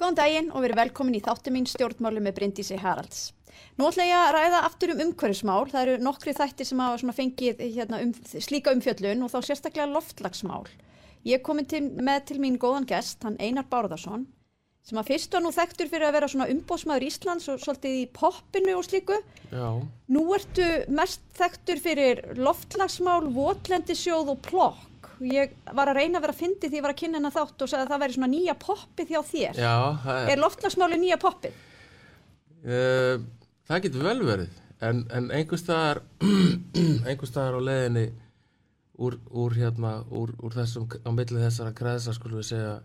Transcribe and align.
Góðan 0.00 0.16
daginn 0.16 0.46
og 0.56 0.62
verið 0.64 0.78
velkomin 0.80 1.16
í 1.18 1.20
þáttu 1.20 1.52
mín 1.52 1.66
stjórnmáli 1.68 2.22
með 2.24 2.38
Bryndísi 2.38 2.78
Haralds. 2.80 3.34
Nú 3.76 3.90
ætla 3.90 4.06
ég 4.08 4.16
að 4.16 4.30
ræða 4.32 4.60
aftur 4.64 4.94
um 4.94 5.02
umhverfismál. 5.04 5.66
Það 5.68 5.82
eru 5.82 5.96
nokkri 6.06 6.32
þætti 6.38 6.64
sem 6.64 6.80
hafa 6.80 7.14
fengið 7.18 7.60
hérna, 7.60 8.00
um, 8.06 8.14
slíka 8.40 8.72
umfjöllun 8.72 9.26
og 9.26 9.32
þá 9.34 9.38
sérstaklega 9.44 9.90
loftlagsmál. 9.92 10.64
Ég 11.28 11.44
kom 11.44 11.60
til, 11.68 11.82
með 12.00 12.30
til 12.30 12.38
mín 12.40 12.56
góðan 12.56 12.88
gest, 12.88 13.20
hann 13.28 13.36
Einar 13.44 13.68
Bárðarsson, 13.68 14.24
sem 14.88 14.96
að 14.96 15.12
fyrst 15.12 15.36
var 15.36 15.44
nú 15.44 15.52
þekktur 15.52 15.92
fyrir 15.92 16.08
að 16.08 16.16
vera 16.16 16.32
svona 16.32 16.48
umbósmaður 16.48 17.08
Íslands 17.10 17.52
og 17.52 17.60
svolítið 17.60 18.00
í 18.00 18.06
poppinu 18.16 18.78
og 18.80 18.86
slíku. 18.88 19.20
Já. 19.52 19.68
Nú 20.16 20.22
ertu 20.32 20.70
mest 20.96 21.28
þekktur 21.36 21.84
fyrir 21.84 22.24
loftlagsmál, 22.40 23.26
votlendisjóð 23.36 24.32
og 24.32 24.46
plokk. 24.48 24.86
Ég 25.28 25.52
var 25.76 25.90
að 25.90 25.98
reyna 26.00 26.18
að 26.18 26.24
vera 26.24 26.34
að 26.34 26.40
fyndi 26.40 26.70
því 26.70 26.78
ég 26.78 26.84
var 26.86 26.94
að 26.94 27.00
kynna 27.02 27.18
hennar 27.20 27.34
þátt 27.34 27.64
og 27.64 27.70
sagði 27.70 27.84
að 27.84 27.92
það 27.92 28.02
væri 28.04 28.16
svona 28.16 28.30
nýja 28.32 28.54
poppið 28.62 29.12
hjá 29.12 29.20
þér. 29.30 29.60
Já, 29.60 29.74
það 30.04 30.30
Er 30.32 30.40
loftlagsmáli 30.40 30.98
nýja 31.02 31.18
poppið? 31.20 31.58
Uh, 32.60 33.22
það 33.68 33.82
getur 33.86 34.06
vel 34.08 34.18
verið 34.24 34.58
en, 34.84 35.02
en 35.12 35.30
einhver 35.36 35.60
staðar 35.60 36.02
einhver 37.08 37.28
staðar 37.28 37.58
á 37.60 37.66
leiðinni 37.68 38.06
úr, 39.00 39.16
úr 39.32 39.56
hérna 39.56 39.92
úr, 40.08 40.32
úr 40.40 40.56
þessum, 40.56 40.88
á 40.88 41.10
millið 41.12 41.44
þessara 41.46 41.74
kreðsa 41.76 42.14
skulum 42.16 42.40
við 42.40 42.50
segja 42.52 42.78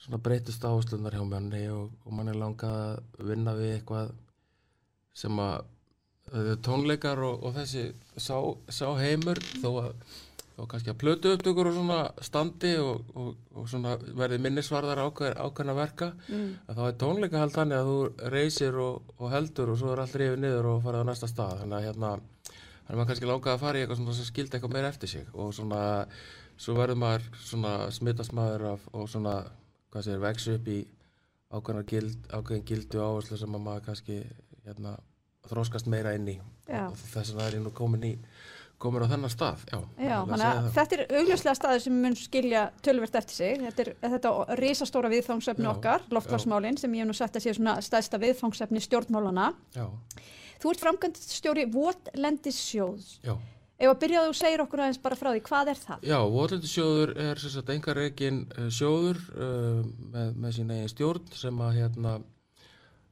svona 0.00 0.20
breytust 0.24 0.64
áherslunar 0.64 1.16
hjá 1.16 1.24
manni 1.28 1.66
og, 1.72 1.92
og 2.06 2.16
manni 2.16 2.36
langað 2.36 2.78
að 2.80 3.28
vinna 3.32 3.56
við 3.58 3.74
eitthvað 3.76 4.14
sem 5.20 5.42
að 5.42 6.56
tónleikar 6.64 7.20
og, 7.26 7.42
og 7.44 7.56
þessi 7.56 7.88
sá, 8.16 8.36
sá 8.70 8.86
heimur 9.00 9.40
þó 9.60 9.70
að 9.82 9.88
og 10.60 10.68
kannski 10.70 10.92
að 10.92 10.98
plötu 11.00 11.32
upptökur 11.34 11.70
og 11.70 11.76
svona 11.76 11.98
standi 12.24 12.72
og, 12.82 13.06
og, 13.16 13.30
og 13.56 13.68
svona 13.70 13.94
verði 14.18 14.40
minnisvarðar 14.44 15.00
ákveð, 15.06 15.36
ákveðna 15.40 15.76
verka 15.78 16.10
mm. 16.28 16.50
þá 16.76 16.82
er 16.86 16.98
tónleika 17.00 17.40
held 17.40 17.56
þannig 17.56 17.80
að 17.80 17.90
þú 17.90 18.28
reysir 18.34 18.78
og, 18.82 19.14
og 19.18 19.32
heldur 19.32 19.72
og 19.72 19.80
svo 19.80 19.94
er 19.94 20.04
allt 20.04 20.18
rifið 20.20 20.44
niður 20.44 20.70
og 20.74 20.84
farið 20.84 21.06
á 21.06 21.08
næsta 21.10 21.30
stað 21.30 21.62
þannig 21.62 21.78
að 21.78 21.88
hérna 21.88 22.12
þannig 22.12 22.92
að 22.92 23.00
maður 23.00 23.10
kannski 23.12 23.30
lákaði 23.30 23.54
að 23.54 23.64
fara 23.64 23.80
í 23.80 23.84
eitthvað 23.84 24.14
sem 24.20 24.30
skildi 24.30 24.58
eitthvað 24.58 24.76
meira 24.76 24.92
eftir 24.92 25.12
sig 25.14 25.34
og 25.34 25.52
svona 25.56 25.82
svo 26.60 26.76
verður 26.76 27.00
maður 27.00 27.28
svona 27.40 27.74
smittast 27.94 28.36
maður 28.36 28.66
af, 28.74 28.88
og 28.92 29.08
svona 29.08 29.36
hvað 29.90 30.06
sér 30.06 30.24
vex 30.24 30.48
upp 30.52 30.68
í 30.68 30.80
ákveðna 31.50 31.84
gild, 31.88 32.18
ákveðin 32.30 32.66
gildu 32.68 33.00
áherslu 33.02 33.38
sem 33.40 33.56
maður 33.56 33.86
kannski 33.88 34.20
hérna 34.66 34.98
þróskast 35.48 35.88
meira 35.90 36.12
inn 36.18 36.28
í 36.30 36.36
Já. 36.68 36.86
og 36.86 36.98
þess 37.00 37.34
það 37.34 37.46
er 37.46 37.62
nú 37.64 37.72
komin 37.74 38.06
í 38.06 38.14
komur 38.80 39.04
á 39.04 39.12
þennan 39.12 39.32
stað, 39.32 39.62
já. 39.68 39.78
Já, 40.00 40.16
að 40.24 40.68
þetta 40.74 40.96
er 40.96 41.02
augljóslega 41.20 41.56
staður 41.58 41.84
sem 41.84 42.00
mun 42.02 42.16
skilja 42.18 42.64
tölvert 42.84 43.18
eftir 43.20 43.36
sig. 43.36 43.60
Þetta 43.66 43.84
er 43.84 43.92
þetta 44.16 44.32
risastóra 44.60 45.12
viðfangsefni 45.12 45.68
okkar, 45.70 46.06
loftlagsmálinn, 46.14 46.80
sem 46.80 46.94
ég 46.96 47.04
hef 47.04 47.10
nú 47.10 47.16
sett 47.18 47.36
að 47.36 47.46
sé 47.46 47.54
svona 47.58 47.76
stæðsta 47.84 48.20
viðfangsefni 48.22 48.82
stjórnmálana. 48.84 49.50
Já, 49.76 49.86
Þú 50.60 50.74
ert 50.74 50.82
framkvæmstjóri 50.84 51.62
Votlendissjóðs. 51.72 53.14
já. 53.24 53.36
Ef 53.80 53.88
að 53.88 54.00
byrjaðu 54.02 54.28
og 54.28 54.36
segir 54.36 54.60
okkur 54.60 54.82
aðeins 54.84 54.98
bara 55.00 55.16
frá 55.16 55.30
því, 55.32 55.40
hvað 55.46 55.70
er 55.72 55.78
það? 55.80 56.02
Já, 56.04 56.18
Votlendissjóður 56.34 57.12
er 57.24 57.38
sagt 57.40 57.70
engar 57.72 57.96
reikin 57.96 58.42
sjóður 58.68 59.22
uh, 59.32 59.80
með, 60.12 60.34
með 60.36 60.52
sín 60.58 60.74
eigin 60.74 60.92
stjórn 60.92 61.30
sem 61.32 61.62
að 61.64 61.78
hérna 61.78 62.12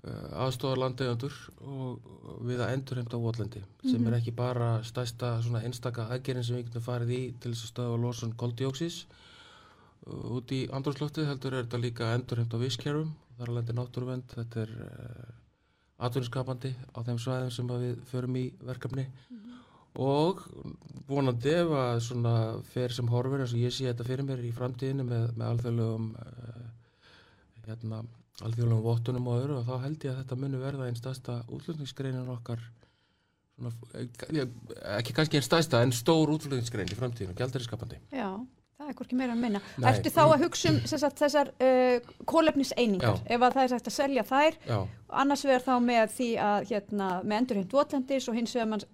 aðstofar 0.07 0.79
landegandur 0.79 1.35
og 1.59 2.19
og 2.29 2.45
við 2.49 2.63
að 2.63 2.75
endurheimta 2.77 3.21
Votlendi 3.21 3.63
sem 3.87 4.05
er 4.09 4.19
ekki 4.19 4.35
bara 4.37 4.69
stærsta 4.87 5.37
svona 5.45 5.63
einstaka 5.67 6.09
aðgerinn 6.15 6.47
sem 6.47 6.59
við 6.59 6.69
getum 6.69 6.85
farið 6.85 7.15
í 7.15 7.21
til 7.41 7.55
þess 7.55 7.65
að 7.67 7.73
stöða 7.73 7.99
losun 8.03 8.37
koldioxís 8.43 9.01
uh, 9.09 10.37
út 10.37 10.55
í 10.55 10.61
andrúrsloftið 10.75 11.31
heldur 11.31 11.57
er 11.57 11.67
þetta 11.67 11.83
líka 11.83 12.13
endurheimta 12.17 12.61
visskerfum, 12.61 13.13
þar 13.39 13.53
að 13.53 13.59
lendi 13.59 13.77
náttúruvend, 13.79 14.37
þetta 14.37 14.65
er 14.65 14.75
uh, 14.87 15.29
atvinniskapandi 16.09 16.73
á 16.95 16.99
þeim 17.07 17.21
svæðum 17.23 17.55
sem 17.55 17.71
við 17.75 18.01
förum 18.13 18.39
í 18.39 18.47
verkefni. 18.63 19.09
Og 19.99 20.45
vonandi 21.09 21.51
ef 21.59 21.73
að 21.75 21.97
svona 22.07 22.35
fer 22.71 22.93
sem 22.95 23.09
horfir 23.11 23.43
eins 23.43 23.55
og 23.57 23.65
ég 23.65 23.75
sé 23.75 23.89
þetta 23.89 24.07
fyrir 24.07 24.29
mér 24.29 24.45
í 24.47 24.53
framtíðinu 24.55 25.07
með, 25.09 25.25
með 25.35 25.49
alþjóðlegum 25.49 26.13
uh, 26.23 26.68
hérna, 27.69 28.03
alþjóðlegum 28.45 28.85
vottunum 28.85 29.31
og 29.31 29.41
öðru 29.43 29.57
og 29.61 29.67
þá 29.69 29.75
held 29.85 30.05
ég 30.07 30.13
að 30.13 30.21
þetta 30.23 30.39
muni 30.43 30.61
verða 30.63 30.89
einn 30.89 30.99
stærsta 30.99 31.41
útlutningsgreinin 31.55 32.31
okkar 32.35 32.63
svona, 33.57 33.73
eh, 33.95 34.47
ekki 34.99 35.17
kannski 35.17 35.41
einn 35.41 35.47
stærsta 35.47 35.83
en 35.83 35.95
stór 35.97 36.31
útlutningsgrein 36.37 36.93
í 36.93 36.99
framtíðinu, 36.99 37.37
gældariskapandi 37.39 38.01
Já, 38.15 38.31
það 38.79 38.93
er 38.93 38.97
hvorki 39.01 39.19
meira 39.19 39.35
að 39.35 39.43
minna. 39.43 39.63
Ertu 39.91 40.15
þá 40.15 40.23
að 40.29 40.47
hugsa 40.47 40.73
um 40.73 40.81
sagt, 40.87 41.19
þessar 41.19 41.53
uh, 41.59 42.15
kólefniseiningar, 42.31 43.21
Já. 43.21 43.35
ef 43.35 43.43
að 43.43 43.59
það 43.59 43.63
er 43.65 43.75
sagt 43.75 43.93
að 43.93 43.99
selja 43.99 44.27
þær, 44.29 44.59
Já, 44.71 44.79
annars 45.25 45.45
vegar 45.49 45.67
þá 45.67 45.75
með 45.91 46.17
því 46.17 46.33
að 46.47 46.73
hérna, 46.73 47.13
með 47.25 47.43
endurheimt 47.43 47.79
Votlendis 47.79 48.29
og 48.31 48.39
hins 48.39 48.55
vegar 48.55 48.73
mann 48.75 48.87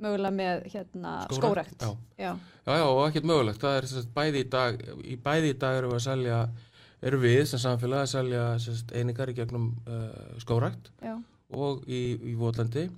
mögulega 0.00 0.32
með 0.34 0.64
hérna, 0.72 1.12
skórekt. 1.32 1.82
já. 1.82 1.90
já, 2.16 2.32
já, 2.78 2.84
og 2.86 3.02
ekkert 3.08 3.28
mögulegt 3.28 3.62
það 3.62 3.78
er 3.80 4.08
bæði 4.16 4.42
í 4.42 4.48
dag 4.54 4.82
í 5.04 5.16
bæði 5.20 5.52
í 5.52 5.58
dag 5.60 5.78
erum 5.80 5.94
við 5.94 6.00
að 6.00 6.06
selja 6.06 6.40
erum 7.06 7.22
við 7.24 7.44
sem 7.48 7.62
samfélag 7.62 8.04
að 8.04 8.10
selja 8.14 8.46
sagt, 8.60 8.92
einingar 8.96 9.32
í 9.32 9.36
gegnum 9.36 9.70
uh, 9.88 10.10
skórækt 10.42 10.90
Já. 11.00 11.14
og 11.56 11.86
í, 11.88 12.02
í 12.32 12.34
Votlendi 12.38 12.88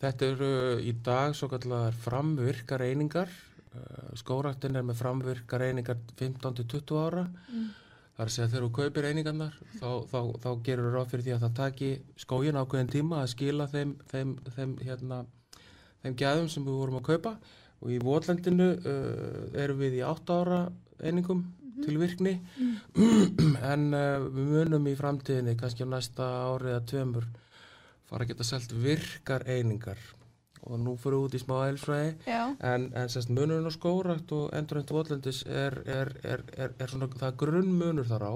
þetta 0.00 0.32
eru 0.32 0.50
í 0.80 0.94
dag 1.04 1.36
svo 1.36 1.50
kallar 1.52 1.96
framvirkar 2.06 2.84
einingar. 2.86 3.30
Uh, 3.70 4.14
skóræktin 4.18 4.78
er 4.78 4.86
með 4.86 5.02
framvirkar 5.02 5.66
einingar 5.68 6.00
15-20 6.18 6.96
ára. 6.98 7.26
Það 7.50 8.24
er 8.24 8.30
að 8.30 8.34
segja 8.34 8.48
þegar 8.52 8.64
þú 8.66 8.70
kaupir 8.76 9.06
einingarnar 9.08 9.52
þá, 9.78 9.90
þá, 10.10 10.18
þá 10.42 10.48
gerur 10.66 10.88
þú 10.88 10.94
ráð 10.94 11.12
fyrir 11.12 11.26
því 11.26 11.34
að 11.34 11.44
það 11.44 11.54
taki 11.60 11.90
skógin 12.20 12.58
ákveðin 12.60 12.90
tíma 12.92 13.20
að 13.22 13.30
skila 13.32 13.68
þeim, 13.70 13.94
þeim, 14.10 14.34
þeim, 14.56 14.74
hérna, 14.84 15.20
þeim 16.02 16.18
gæðum 16.20 16.50
sem 16.52 16.66
við 16.66 16.80
vorum 16.82 17.00
að 17.00 17.06
kaupa. 17.12 17.34
Og 17.80 17.94
í 17.94 18.00
Votlendinu 18.04 18.74
uh, 18.76 19.46
erum 19.56 19.80
við 19.80 20.00
í 20.00 20.04
8 20.04 20.40
ára 20.42 20.60
einingum 21.00 21.46
til 21.84 21.98
virkni 22.00 22.36
en 23.72 23.86
uh, 23.94 24.26
við 24.30 24.50
munum 24.54 24.88
í 24.90 24.96
framtíðinni 24.98 25.56
kannski 25.60 25.86
á 25.86 25.92
næsta 25.92 26.26
ári 26.50 26.74
eða 26.74 26.86
tveimur 26.92 27.28
fara 28.10 28.26
að 28.26 28.32
geta 28.32 28.46
selt 28.46 28.72
virkar 28.74 29.46
einingar. 29.46 30.00
Og 30.60 30.76
nú 30.76 30.92
fyrir 31.00 31.22
út 31.24 31.32
í 31.32 31.38
smá 31.40 31.54
elsfræði 31.70 32.10
Já. 32.28 32.40
en, 32.68 32.90
en 32.92 33.08
sérst 33.08 33.30
munurinn 33.32 33.64
á 33.64 33.72
skórakt 33.72 34.34
og 34.36 34.50
endurhænt 34.52 34.92
votlendis 34.92 35.40
er, 35.48 35.78
er, 35.88 36.10
er, 36.20 36.42
er, 36.52 36.74
er 36.76 36.92
svona, 36.92 37.08
það 37.14 37.30
er 37.30 37.38
grunnmunur 37.40 38.10
þar 38.10 38.26
á. 38.28 38.34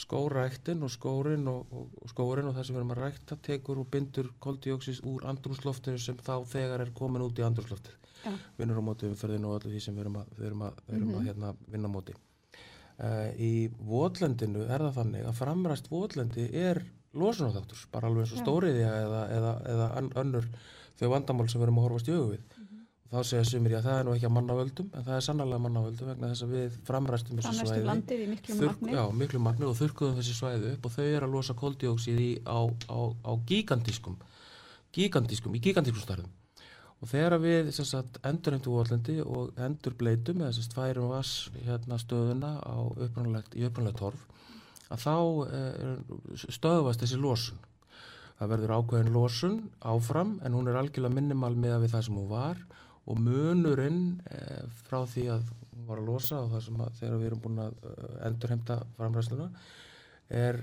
Skóræktin 0.00 0.86
og 0.86 0.94
skórin 0.94 1.44
og, 1.52 1.68
og, 1.68 1.92
og 2.00 2.14
skórin 2.14 2.48
og 2.48 2.56
það 2.56 2.68
sem 2.70 2.78
við 2.78 2.80
erum 2.80 2.96
að 2.96 3.02
rækta 3.02 3.40
tekur 3.50 3.84
og 3.84 3.90
bindur 3.92 4.32
koldioxis 4.40 5.04
úr 5.04 5.28
andrúsloftinu 5.28 6.00
sem 6.00 6.16
þá 6.24 6.38
þegar 6.54 6.86
er 6.86 6.96
komin 6.96 7.26
út 7.28 7.36
í 7.36 7.44
andrúsloftið 7.44 8.00
Já. 8.24 8.32
vinnur 8.56 8.80
á 8.80 8.88
móti 8.88 9.12
umferðinu 9.12 9.52
og 9.52 9.60
öllu 9.60 9.74
því 9.74 9.84
sem 9.84 9.98
við 9.98 10.06
erum 10.06 10.20
að, 10.22 10.36
við 10.38 10.48
erum 10.48 10.68
að, 10.70 10.84
við 10.88 11.00
erum 11.02 11.16
að 11.18 11.28
hérna, 11.28 11.56
vinna 11.68 11.92
móti 11.92 12.16
í 13.38 13.52
votlendinu 13.88 14.66
er 14.68 14.84
það 14.88 14.98
þannig 15.00 15.28
að 15.28 15.38
framræst 15.38 15.88
votlendi 15.92 16.48
er 16.54 16.82
losunarþáttur, 17.12 17.86
bara 17.92 18.08
alveg 18.08 18.26
eins 18.26 18.34
og 18.36 18.42
stóriðja 18.42 18.90
eða, 19.04 19.22
eða, 19.36 19.54
eða 19.72 19.86
önnur 20.22 20.50
þau 21.00 21.08
vandamál 21.12 21.48
sem 21.50 21.60
við 21.60 21.66
erum 21.66 21.80
að 21.80 21.88
horfast 21.88 22.08
í 22.08 22.16
augu 22.16 22.28
við. 22.32 22.58
Og 23.12 23.12
þá 23.12 23.28
segja 23.28 23.44
sumir, 23.44 23.74
já 23.74 23.80
það 23.84 23.98
er 23.98 24.06
nú 24.06 24.12
ekki 24.16 24.28
að 24.28 24.34
manna 24.38 24.54
völdum 24.56 24.92
en 24.96 25.04
það 25.04 25.16
er 25.18 25.24
sannlega 25.26 25.60
manna 25.60 25.82
völdum 25.84 26.08
vegna 26.08 26.30
þess 26.30 26.44
að 26.46 26.54
við 26.56 26.76
framræstum 26.88 27.40
þessu 27.42 27.66
svæði 27.66 27.82
magni. 27.90 28.94
Já, 28.94 29.02
miklu 29.20 29.42
magni 29.44 29.68
og 29.68 29.76
þurrkuðum 29.76 30.16
þessi 30.16 30.36
svæði 30.38 30.70
upp 30.72 30.88
og 30.88 30.94
þau 30.94 31.04
eru 31.04 31.26
að 31.26 31.34
losa 31.36 31.56
koldioxið 31.58 32.22
í 32.24 32.30
á, 32.48 32.60
á, 32.88 33.00
á 33.12 33.32
gigantískum 33.50 34.16
gigantískum, 34.96 35.56
í 35.56 35.60
gigantískum 35.64 36.04
starfum 36.04 36.32
og 37.02 37.10
þegar 37.10 37.38
við 37.42 37.72
sagt, 37.74 38.20
endur 38.26 38.54
heimtu 38.54 38.74
vollendi 38.76 39.16
og 39.24 39.56
endur 39.58 39.96
bleitum 39.98 40.44
eða 40.44 40.54
sagt, 40.54 40.76
færum 40.76 41.10
vass 41.10 41.50
hérna, 41.66 41.98
stöðuna 41.98 42.54
í 43.58 43.66
upprannlegt 43.66 43.98
torf 43.98 44.28
að 44.92 45.02
þá 45.02 45.16
eh, 45.48 46.46
stöðvast 46.52 47.02
þessi 47.02 47.20
losun. 47.20 47.60
Það 48.38 48.52
verður 48.54 48.74
ákveðin 48.76 49.14
losun 49.14 49.58
áfram 49.86 50.34
en 50.42 50.56
hún 50.56 50.68
er 50.68 50.78
algjörlega 50.80 51.14
minimal 51.14 51.52
með 51.56 51.86
það 51.92 52.06
sem 52.08 52.18
hún 52.18 52.30
var. 52.30 52.58
Og 53.10 53.18
munurinn 53.18 54.02
eh, 54.30 54.64
frá 54.86 55.02
því 55.10 55.28
að 55.36 55.46
hún 55.72 55.86
var 55.88 56.02
að 56.02 56.10
losa 56.10 56.42
og 56.42 56.52
það 56.54 56.66
sem 56.66 56.82
að 56.84 56.98
þegar 57.00 57.20
við 57.20 57.30
erum 57.30 57.44
búin 57.46 57.62
að 57.64 57.86
eh, 57.92 58.18
endurheimta 58.28 58.82
framræsluna 58.98 59.48
er 60.32 60.56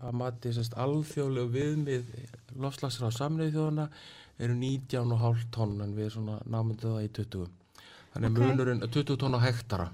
að 0.00 0.14
mati 0.16 0.48
alþjóðlegu 0.80 1.50
viðmið 1.52 2.12
lofslagsra 2.56 3.10
á 3.12 3.12
samniðu 3.12 3.52
þjóðana 3.52 3.84
eru 4.38 4.54
19,5 4.58 5.44
tonn 5.54 5.80
en 5.84 5.94
við 5.96 6.10
svona 6.16 6.38
námyndu 6.50 6.90
það 6.94 7.06
í 7.06 7.12
20 7.20 7.48
þannig 8.14 8.30
Ok. 8.30 8.36
okay. 8.36 8.48
munurinn 8.50 8.82
20 8.86 9.16
tonn 9.22 9.38
á 9.38 9.40
hektara 9.46 9.88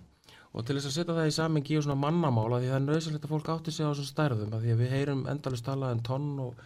og 0.50 0.66
til 0.66 0.76
þess 0.76 0.90
að 0.90 0.96
setja 0.98 1.14
það 1.14 1.30
í 1.30 1.36
samengi 1.36 1.76
í 1.76 1.80
svona 1.84 2.00
mannamála 2.00 2.58
því 2.60 2.70
það 2.72 2.78
er 2.80 2.86
nöðsynlegt 2.88 3.24
að 3.28 3.34
fólk 3.36 3.50
átti 3.54 3.74
sig 3.74 3.86
á 3.86 3.90
þessum 3.92 4.08
stærðum 4.10 4.54
því 4.56 4.72
að 4.74 4.80
við 4.84 4.94
heyrum 4.96 5.26
endalist 5.30 5.66
talað 5.68 5.94
en 5.94 6.02
tonn 6.08 6.30
og 6.42 6.64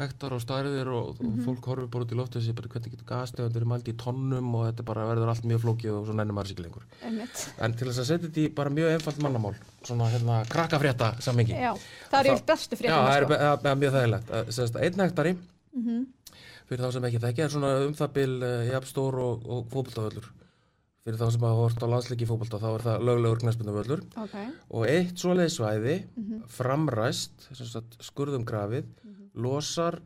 hektar 0.00 0.32
og 0.32 0.40
stærðir 0.40 0.88
og, 0.88 1.18
og 1.20 1.40
fólk 1.44 1.66
horfir 1.68 1.88
bara 1.92 2.06
út 2.06 2.12
í 2.14 2.16
loftu 2.16 2.40
þessi 2.40 2.54
bara 2.56 2.70
hvernig 2.72 2.94
getur 2.94 3.08
gastegundir 3.10 3.60
er 3.60 3.68
mælt 3.68 3.90
í 3.92 3.94
tonnum 4.00 4.48
og 4.56 4.62
þetta 4.70 4.86
bara 4.88 5.04
verður 5.10 5.32
allt 5.34 5.44
mjög 5.44 5.60
flókið 5.66 5.98
og 5.98 6.06
svo 6.08 6.14
nennir 6.16 6.32
maður 6.38 6.62
lengur 6.64 6.86
einmitt. 7.04 7.42
en 7.60 7.76
til 7.76 7.88
þess 7.90 8.00
að 8.00 8.08
setja 8.08 8.24
þetta 8.30 8.40
í 8.40 8.46
bara 8.56 8.72
mjög 8.72 8.94
einfalt 8.94 9.20
mannamál 9.20 9.52
svona 9.84 10.08
hérna 10.14 10.38
krakkafrétta 10.48 11.10
sammingi 11.20 11.52
Já, 11.60 11.74
það 12.08 12.18
er 12.22 12.30
yfir 12.32 12.46
bestu 12.48 12.80
það 12.80 13.12
er 13.18 13.26
sko. 13.28 13.36
það 13.36 13.70
er 13.74 13.80
mjög 13.84 13.94
þægilegt 13.98 14.34
sagt, 14.58 14.80
einn 14.80 15.04
hektari 15.06 15.36
Mhm. 15.72 16.00
Fyrir 16.68 16.84
þá 16.84 16.92
sem 16.96 17.04
ekki 17.08 17.20
þekki 17.24 17.44
er 17.46 17.52
svona 17.52 17.72
um 17.86 17.94
það 17.98 18.12
bil 18.18 18.32
uh, 18.42 18.52
jafnstór 18.70 19.18
og, 19.22 19.46
og 19.48 19.66
fótboltavöllur. 19.72 20.28
Fyrir 21.02 21.18
þá 21.18 21.26
sem 21.34 21.42
hafa 21.48 21.58
hort 21.58 21.82
á 21.82 21.86
landsleiki 21.90 22.26
fótbolta 22.30 22.60
þá 22.62 22.68
er 22.76 22.84
það 22.86 23.04
löglegur 23.08 23.40
knæspindavöllur 23.42 24.02
Ok, 24.22 24.34
og 24.70 24.84
eitt 24.86 25.16
svoleið 25.18 25.50
svæði 25.56 25.96
Mhm. 26.16 26.42
framræst 26.46 27.48
sem 27.50 27.66
sagt, 27.66 27.96
skurðum 28.06 28.44
grafið 28.46 28.86
losar 29.34 29.98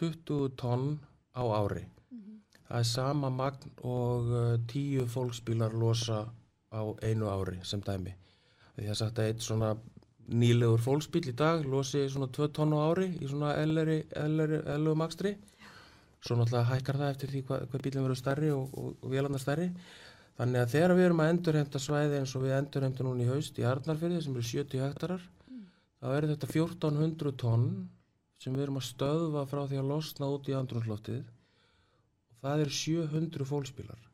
20 0.00 0.48
tonn 0.58 0.98
á 1.36 1.42
ári. 1.46 1.84
Mhm. 2.10 2.40
það 2.68 2.78
er 2.80 2.88
sama 2.88 3.30
magn 3.30 3.70
og 3.84 4.32
uh, 4.32 4.56
10 4.66 5.06
fólksbílar 5.06 5.72
losa 5.78 6.24
á 6.72 6.80
einu 7.04 7.28
ári 7.30 7.58
sem 7.64 7.80
dæmi. 7.80 8.14
Því 8.76 8.88
að 8.88 8.94
sagt 8.98 9.18
að 9.18 9.26
eitt 9.30 9.42
svona 9.44 9.76
nýlegur 10.32 10.80
fólksbíl 10.80 11.28
í 11.28 11.34
dag 11.36 11.64
losi 11.66 12.08
svona 12.08 12.26
2 12.32 12.48
tonn 12.56 12.72
á 12.72 12.78
ári 12.90 13.08
í 13.20 13.28
svona 13.28 13.54
elleri, 13.62 14.02
elleri, 14.16 14.62
ellegum 14.74 15.02
akstri 15.04 15.36
svo 16.22 16.38
náttúrulega 16.38 16.70
hækkar 16.70 16.98
það 17.00 17.12
eftir 17.14 17.32
því 17.32 17.42
hvað, 17.48 17.62
hvað 17.70 17.84
bílinn 17.86 18.06
verður 18.06 18.20
stærri 18.20 18.50
og, 18.54 18.74
og, 18.78 18.92
og 19.02 19.12
vélarnar 19.12 19.42
stærri. 19.42 19.68
Þannig 20.38 20.62
að 20.62 20.72
þegar 20.72 20.94
við 20.96 21.06
erum 21.06 21.22
að 21.22 21.30
endurheimta 21.32 21.80
svæði 21.82 22.20
eins 22.20 22.34
og 22.38 22.44
við 22.46 22.54
endurheimta 22.56 23.06
núna 23.06 23.24
í 23.24 23.28
haust 23.28 23.58
í 23.60 23.66
Arnarfyrði 23.68 24.22
sem 24.24 24.36
eru 24.36 24.46
70 24.48 24.84
hektarar 24.86 25.26
þá 26.02 26.06
eru 26.16 26.30
þetta 26.32 26.48
1400 26.50 27.34
tonn 27.42 27.66
sem 28.42 28.54
við 28.56 28.64
erum 28.66 28.80
að 28.80 28.88
stöðva 28.88 29.44
frá 29.50 29.60
því 29.66 29.82
að 29.82 29.90
losna 29.92 30.30
út 30.34 30.48
í 30.50 30.56
andrumsloftið 30.58 31.20
og 31.22 32.46
það 32.46 32.64
eru 32.64 32.78
700 32.78 33.48
fólksbílar. 33.52 34.08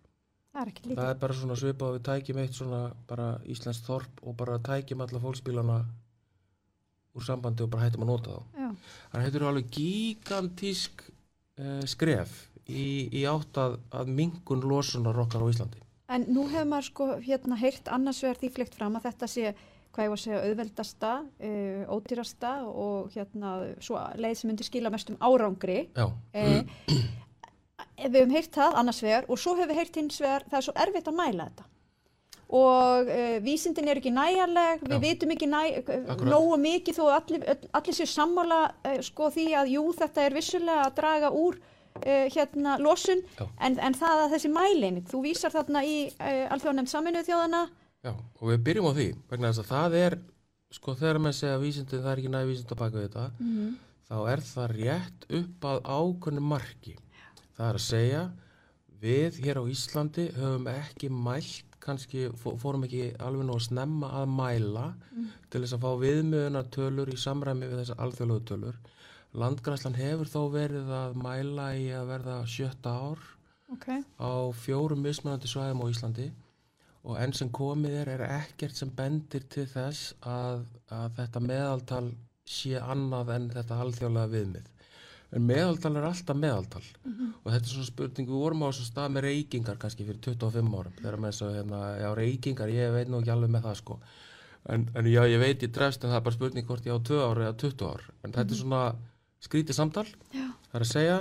Það 0.58 0.72
er 0.72 0.96
það 0.98 1.08
er 1.12 1.20
bara 1.22 1.36
svona 1.38 1.56
svipað 1.60 1.88
að 1.88 1.96
við 1.96 2.04
tækjum 2.08 2.40
eitt 2.42 2.58
svona 2.58 2.80
bara 3.08 3.28
Íslands 3.52 3.80
þorp 3.86 4.22
og 4.24 4.36
bara 4.40 4.58
tækjum 4.68 5.04
alla 5.04 5.22
fólksbílana 5.22 5.78
úr 7.16 7.24
sambandi 7.24 7.64
og 7.64 7.70
bara 7.72 7.86
hættum 7.86 8.04
að 8.04 8.10
nota 8.12 8.34
þá. 8.34 8.42
Þannig 8.58 9.20
að 9.20 9.26
þetta 9.28 9.40
eru 9.40 9.48
alveg 9.52 9.70
gigantísk 9.78 11.06
uh, 11.58 11.82
skref 11.88 12.48
í, 12.68 13.08
í 13.12 13.24
átt 13.28 13.60
að, 13.60 13.78
að 13.90 14.14
mingun 14.20 14.64
losunar 14.68 15.18
okkar 15.24 15.44
á 15.44 15.50
Íslandi 15.50 15.84
En 16.08 16.24
nú 16.32 16.46
hefur 16.48 16.68
maður 16.70 16.86
sko 16.86 17.06
hérna 17.20 17.58
heyrt 17.60 17.90
annars 17.92 18.22
vegar 18.24 18.38
því 18.40 18.48
flykt 18.54 18.78
fram 18.78 18.96
að 18.96 19.10
þetta 19.10 19.28
sé 19.28 19.50
hvað 19.92 20.04
ég 20.04 20.12
var 20.12 20.18
að 20.18 20.22
segja 20.22 20.40
auðveldasta, 20.46 21.10
uh, 21.48 21.82
ódýrasta 21.92 22.52
og 22.68 23.12
hérna 23.12 23.54
svo 23.84 24.00
leið 24.16 24.36
sem 24.40 24.50
myndi 24.50 24.66
skila 24.66 24.92
mestum 24.94 25.18
árangri. 25.20 25.88
Já, 25.96 26.08
Uh, 26.38 26.62
við 27.98 28.20
höfum 28.20 28.34
heyrt 28.36 28.54
það 28.54 28.76
annars 28.78 29.00
vegar 29.02 29.26
og 29.26 29.40
svo 29.42 29.56
hefur 29.58 29.72
við 29.72 29.80
heyrt 29.80 29.96
hins 29.98 30.20
vegar 30.22 30.44
það 30.46 30.58
er 30.60 30.66
svo 30.68 30.74
erfitt 30.84 31.10
að 31.10 31.18
mæla 31.18 31.48
þetta. 31.48 31.67
Og 32.48 33.08
uh, 33.12 33.38
vísindin 33.44 33.90
er 33.90 33.98
ekki 34.00 34.12
næjarleg, 34.14 34.84
við 34.88 35.02
vitum 35.04 35.34
ekki 35.34 35.48
nógu 35.50 36.56
mikið 36.62 36.96
þó 36.96 37.02
allir, 37.18 37.42
allir 37.76 37.96
séu 37.96 38.08
sammála 38.08 38.62
uh, 38.70 38.94
sko 39.04 39.28
því 39.34 39.50
að 39.60 39.74
jú 39.74 39.82
þetta 39.98 40.24
er 40.24 40.36
vissulega 40.38 40.86
að 40.86 40.94
draga 40.96 41.32
úr 41.36 41.58
uh, 41.58 42.24
hérna 42.32 42.78
losun. 42.80 43.20
En, 43.60 43.76
en 43.76 43.98
það 43.98 44.24
að 44.24 44.32
þessi 44.36 44.52
mæleining, 44.54 45.04
þú 45.10 45.26
vísar 45.26 45.52
þarna 45.52 45.84
í 45.84 45.98
alþjóðanemnd 46.24 46.92
saminuð 46.94 47.28
þjóðana 47.28 47.66
já, 48.04 48.12
og 48.14 48.50
við 48.52 48.64
byrjum 48.66 48.88
á 48.88 48.92
því 48.96 49.08
vegna 49.30 49.52
þess 49.52 49.64
að 49.64 49.70
það 49.72 49.96
er 50.00 50.18
sko 50.74 50.94
þegar 50.98 51.20
maður 51.22 51.38
segja 51.38 51.60
vísindin 51.62 52.02
það 52.02 52.10
er 52.12 52.22
ekki 52.22 52.32
næði 52.32 52.50
vísind 52.50 52.74
að 52.74 52.82
baka 52.82 52.98
við 52.98 53.06
þetta 53.06 53.24
mm. 53.38 53.70
þá 54.08 54.16
er 54.32 54.44
það 54.48 54.74
rétt 54.76 55.26
upp 55.38 55.68
að 55.70 55.80
ákveðnu 55.88 56.44
marki. 56.44 56.94
Það 57.56 57.68
er 57.68 57.78
að 57.78 57.86
segja, 57.86 58.22
við 59.02 59.40
hér 59.44 59.60
á 59.60 59.64
Íslandi 59.72 60.26
höfum 60.36 60.68
ekki 60.70 61.10
mælt, 61.10 61.67
kannski 61.84 62.26
fó- 62.42 62.56
fórum 62.60 62.84
ekki 62.86 63.14
alveg 63.22 63.46
nú 63.48 63.54
að 63.58 63.66
snemma 63.68 64.08
að 64.22 64.26
mæla 64.38 64.86
til 65.50 65.62
þess 65.62 65.76
að 65.76 65.84
fá 65.86 65.90
viðmjöðunar 66.04 66.68
tölur 66.74 67.08
í 67.12 67.16
samræmi 67.16 67.66
við 67.70 67.80
þessar 67.82 68.02
alþjóðlegu 68.06 68.44
tölur. 68.52 68.76
Landgræslan 69.38 69.94
hefur 69.98 70.26
þó 70.32 70.40
verið 70.52 70.88
að 71.02 71.16
mæla 71.22 71.66
í 71.76 71.88
að 71.92 72.06
verða 72.12 72.36
sjötta 72.48 72.90
ár 73.10 73.18
ok, 73.72 73.86
á 74.16 74.32
fjórum 74.56 75.02
mismunandi 75.04 75.50
svæðum 75.50 75.82
á 75.84 75.86
Íslandi 75.92 76.30
og 77.04 77.18
enn 77.20 77.32
sem 77.36 77.50
komið 77.54 77.94
er 78.02 78.08
er 78.16 78.24
ekkert 78.28 78.74
sem 78.76 78.90
bendir 78.90 79.44
til 79.52 79.66
þess 79.68 80.14
að, 80.24 80.64
að 80.90 81.12
þetta 81.20 81.40
meðaltal 81.44 82.06
sé 82.48 82.78
annað 82.80 83.30
en 83.36 83.50
þetta 83.52 83.78
alþjóðlega 83.84 84.32
viðmið. 84.32 84.66
En 85.36 85.44
meðaltal 85.44 85.92
er 86.00 86.06
alltaf 86.08 86.38
meðaltal. 86.40 86.84
Og 87.42 87.50
þetta 87.52 87.66
er 87.66 87.72
svona 87.72 87.88
spurning, 87.90 88.28
við 88.30 88.44
vorum 88.44 88.62
á 88.64 88.68
þessum 88.70 88.88
stað 88.88 89.10
með 89.12 89.26
reykingar 89.26 89.80
kannski 89.82 90.06
fyrir 90.08 90.22
25 90.24 90.78
árum. 90.78 90.94
Þegar 91.02 91.18
þess 91.26 91.44
að 91.44 91.56
hérna, 91.58 91.80
já 92.00 92.08
reykingar, 92.16 92.72
ég 92.72 92.94
veit 92.94 93.10
nú 93.12 93.20
ekki 93.20 93.34
alveg 93.34 93.52
með 93.52 93.66
það 93.68 93.76
sko. 93.82 93.98
En, 94.68 94.86
en 94.96 95.08
já, 95.08 95.20
ég 95.28 95.42
veit 95.42 95.66
ég 95.66 95.74
drefst 95.74 96.04
en 96.04 96.12
það 96.12 96.20
er 96.20 96.24
bara 96.28 96.36
spurning 96.38 96.68
hvort 96.68 96.88
ég 96.88 96.96
á 96.96 97.00
2 97.10 97.20
ár 97.26 97.42
eða 97.44 97.58
20 97.60 97.90
ár. 97.92 98.06
En 98.24 98.32
þetta 98.36 98.54
er 98.56 98.62
svona 98.62 98.82
skrítið 99.44 99.78
samtal, 99.78 100.06
já, 100.32 100.46
það 100.70 100.80
er 100.80 100.86
að 100.86 100.92
segja. 100.94 101.18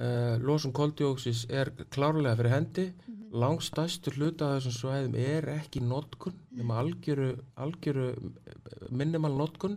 Uh, 0.00 0.36
losun 0.40 0.72
koldjóksis 0.72 1.42
er 1.52 1.74
klárlega 1.92 2.38
fyrir 2.38 2.54
hendi. 2.54 2.86
Langstæstur 3.30 4.16
hluta 4.16 4.46
af 4.46 4.60
þessum 4.62 4.76
svæðum 4.78 5.18
er 5.20 5.50
ekki 5.58 5.82
notkun 5.84 6.38
nema 6.56 6.80
algjöru, 6.80 7.34
algjöru 7.62 8.08
minimal 8.90 9.36
notkun 9.38 9.76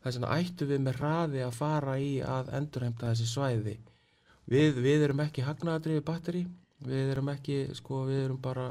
þess 0.00 0.16
vegna 0.16 0.36
ættu 0.38 0.68
við 0.70 0.82
með 0.86 1.00
hraði 1.02 1.44
að 1.44 1.56
fara 1.58 1.98
í 2.00 2.12
að 2.24 2.54
endurheimta 2.56 3.12
þessi 3.12 3.28
svæði. 3.30 3.76
Við, 4.50 4.80
við 4.82 5.06
erum 5.06 5.22
ekki 5.22 5.44
hagnaðadrifi 5.46 6.04
batteri 6.04 6.46
við 6.86 7.12
erum 7.14 7.30
ekki, 7.32 7.58
sko, 7.76 8.04
við 8.08 8.24
erum 8.26 8.40
bara 8.42 8.70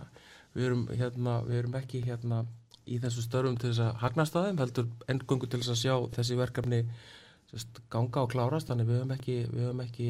við 0.55 0.69
erum 0.69 0.83
hérna, 0.89 1.39
við 1.45 1.61
erum 1.61 1.77
ekki 1.79 2.01
hérna 2.05 2.41
í 2.89 2.97
þessu 3.01 3.23
störfum 3.25 3.57
til 3.59 3.69
þess 3.69 3.85
að 3.85 4.03
hagnast 4.03 4.37
að 4.37 4.47
þeim, 4.47 4.61
heldur 4.63 4.91
endgöngu 5.13 5.49
til 5.49 5.61
þess 5.61 5.73
að 5.75 5.81
sjá 5.83 5.95
þessi 6.17 6.37
verkefni 6.39 6.81
sest, 7.51 7.81
ganga 7.93 8.25
og 8.25 8.31
klárast, 8.33 8.69
þannig 8.69 8.89
við 8.89 9.01
höfum 9.01 9.15
ekki 9.15 9.35
við 9.51 9.65
höfum 9.67 9.83
ekki 9.85 10.09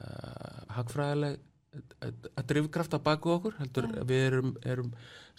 uh, 0.00 0.62
hagfræðileg 0.78 1.40
að 2.02 2.48
drifkraft 2.50 2.96
að 2.96 3.04
baka 3.04 3.30
okkur 3.32 3.54
heldur 3.56 3.86
Nei. 3.88 4.00
við 4.08 4.26
erum, 4.26 4.50
erum 4.68 4.90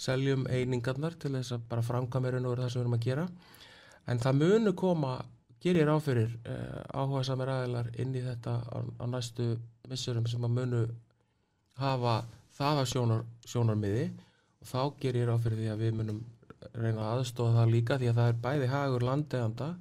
seljum 0.02 0.48
einingarnar 0.50 1.18
til 1.22 1.34
þess 1.36 1.54
að 1.54 1.68
bara 1.70 1.86
framkvæmurinn 1.86 2.48
og 2.50 2.58
það 2.58 2.72
sem 2.74 2.80
við 2.80 2.86
erum 2.86 2.98
að 2.98 3.06
gera 3.06 3.28
en 4.08 4.20
það 4.24 4.40
munu 4.42 4.74
koma 4.80 5.14
gerir 5.64 5.92
áfyrir 5.94 6.34
uh, 6.44 6.82
áhuga 6.92 7.24
samir 7.28 7.54
aðeinar 7.54 7.90
inn 8.02 8.16
í 8.16 8.24
þetta 8.26 8.58
á, 8.68 8.78
á 8.84 9.06
næstu 9.08 9.54
missurum 9.90 10.28
sem 10.28 10.44
að 10.44 10.58
munu 10.58 10.84
hafa 11.80 12.20
það 12.58 12.84
að 12.84 12.92
sjónar, 12.92 13.24
sjónarmiði. 13.48 14.06
Og 14.64 14.70
þá 14.70 14.82
gerir 15.00 15.32
áfyrir 15.34 15.62
því 15.62 15.72
að 15.72 15.82
við 15.84 15.98
munum 16.00 16.22
reyna 16.74 17.08
að 17.08 17.18
aðstofa 17.18 17.58
það 17.58 17.74
líka 17.74 17.98
því 18.00 18.12
að 18.12 18.20
það 18.20 18.30
er 18.32 18.40
bæði 18.44 18.70
hagur 18.72 19.08
landeganda 19.08 19.74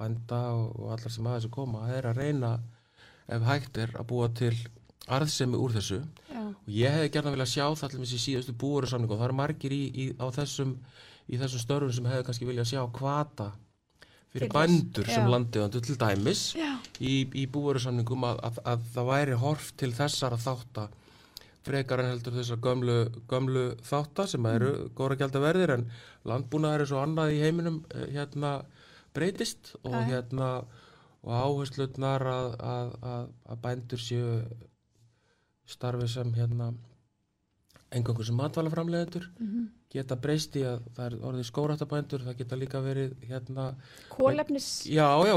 bænda 0.00 0.40
og, 0.56 0.68
og 0.80 0.92
allar 0.94 1.12
sem 1.12 1.28
að 1.28 1.38
þessu 1.38 1.52
koma 1.54 1.86
það 1.86 1.96
er 1.98 2.08
að 2.10 2.20
reyna 2.20 2.50
ef 3.30 3.46
hægt 3.46 3.80
er 3.80 3.92
að 3.98 4.08
búa 4.10 4.28
til 4.36 4.54
arðsemi 5.10 5.58
úr 5.58 5.74
þessu. 5.74 6.00
Já, 6.30 6.42
og 6.50 6.70
ég 6.70 6.96
hefði 6.96 7.12
gerna 7.14 7.34
vilja 7.34 7.48
sjá 7.52 7.64
það 7.66 7.86
allir 7.86 8.02
með 8.02 8.10
þessi 8.10 8.24
síðustu 8.24 8.56
búuru 8.60 8.90
samning 8.90 9.10
og 9.10 9.20
það 9.20 9.28
eru 9.28 9.38
margir 9.40 9.74
í, 9.74 9.80
í, 9.90 10.06
á 10.18 10.26
þessum, 10.34 10.74
í 11.30 11.40
þessum 11.40 11.62
störfum 11.62 11.92
sem 11.96 12.08
hefði 12.10 12.26
kannski 12.28 12.48
vilja 12.48 12.66
sjá 12.68 12.80
kvata 12.94 13.52
fyrir 14.30 14.46
þess, 14.46 14.56
bændur 14.56 15.10
sem 15.10 15.26
já. 15.26 15.30
landiðandu 15.34 15.82
til 15.86 15.98
dæmis 16.00 16.42
já, 16.58 16.70
í, 16.98 17.14
í 17.34 17.46
búuru 17.50 17.82
samningum 17.82 18.26
að, 18.28 18.42
að, 18.46 18.60
að 18.72 18.88
það 18.94 19.10
væri 19.10 19.38
horf 19.44 19.70
til 19.80 19.92
þessara 19.96 20.38
þátta 20.40 20.88
frekar 21.66 22.02
en 22.02 22.12
heldur 22.14 22.36
þessar 22.38 22.60
gömlu, 22.64 22.98
gömlu 23.28 23.64
þátta 23.84 24.26
sem 24.30 24.46
eru 24.48 24.70
mm. 24.72 24.92
góra 24.96 25.18
gælda 25.20 25.42
verðir 25.42 25.74
en 25.76 25.88
landbúnaðar 26.28 26.84
er 26.84 26.90
svo 26.92 27.02
annað 27.02 27.34
í 27.36 27.42
heiminum 27.44 27.82
eh, 27.92 28.06
hérna 28.14 28.60
breytist 29.16 29.74
og 29.82 29.98
já. 29.98 30.06
hérna 30.14 30.50
og 31.20 31.34
áherslutnar 31.36 32.24
að, 32.24 32.54
að, 32.64 32.92
að, 33.04 33.26
að 33.52 33.64
bændur 33.66 34.00
séu 34.00 34.36
starfi 35.68 36.08
sem 36.08 36.32
hérna 36.34 36.70
engangur 37.96 38.26
sem 38.26 38.36
matvælaframleðendur 38.38 39.26
mhm. 39.40 39.68
geta 39.90 40.16
breyst 40.20 40.56
í 40.60 40.64
að 40.68 40.84
það 40.96 41.06
er 41.06 41.16
orðið 41.30 41.46
skóratabændur, 41.48 42.24
það 42.26 42.38
geta 42.38 42.58
líka 42.60 42.82
verið 42.84 43.14
hérna, 43.26 43.66
kólefnis 44.12 44.68
já, 44.86 45.08
já, 45.26 45.34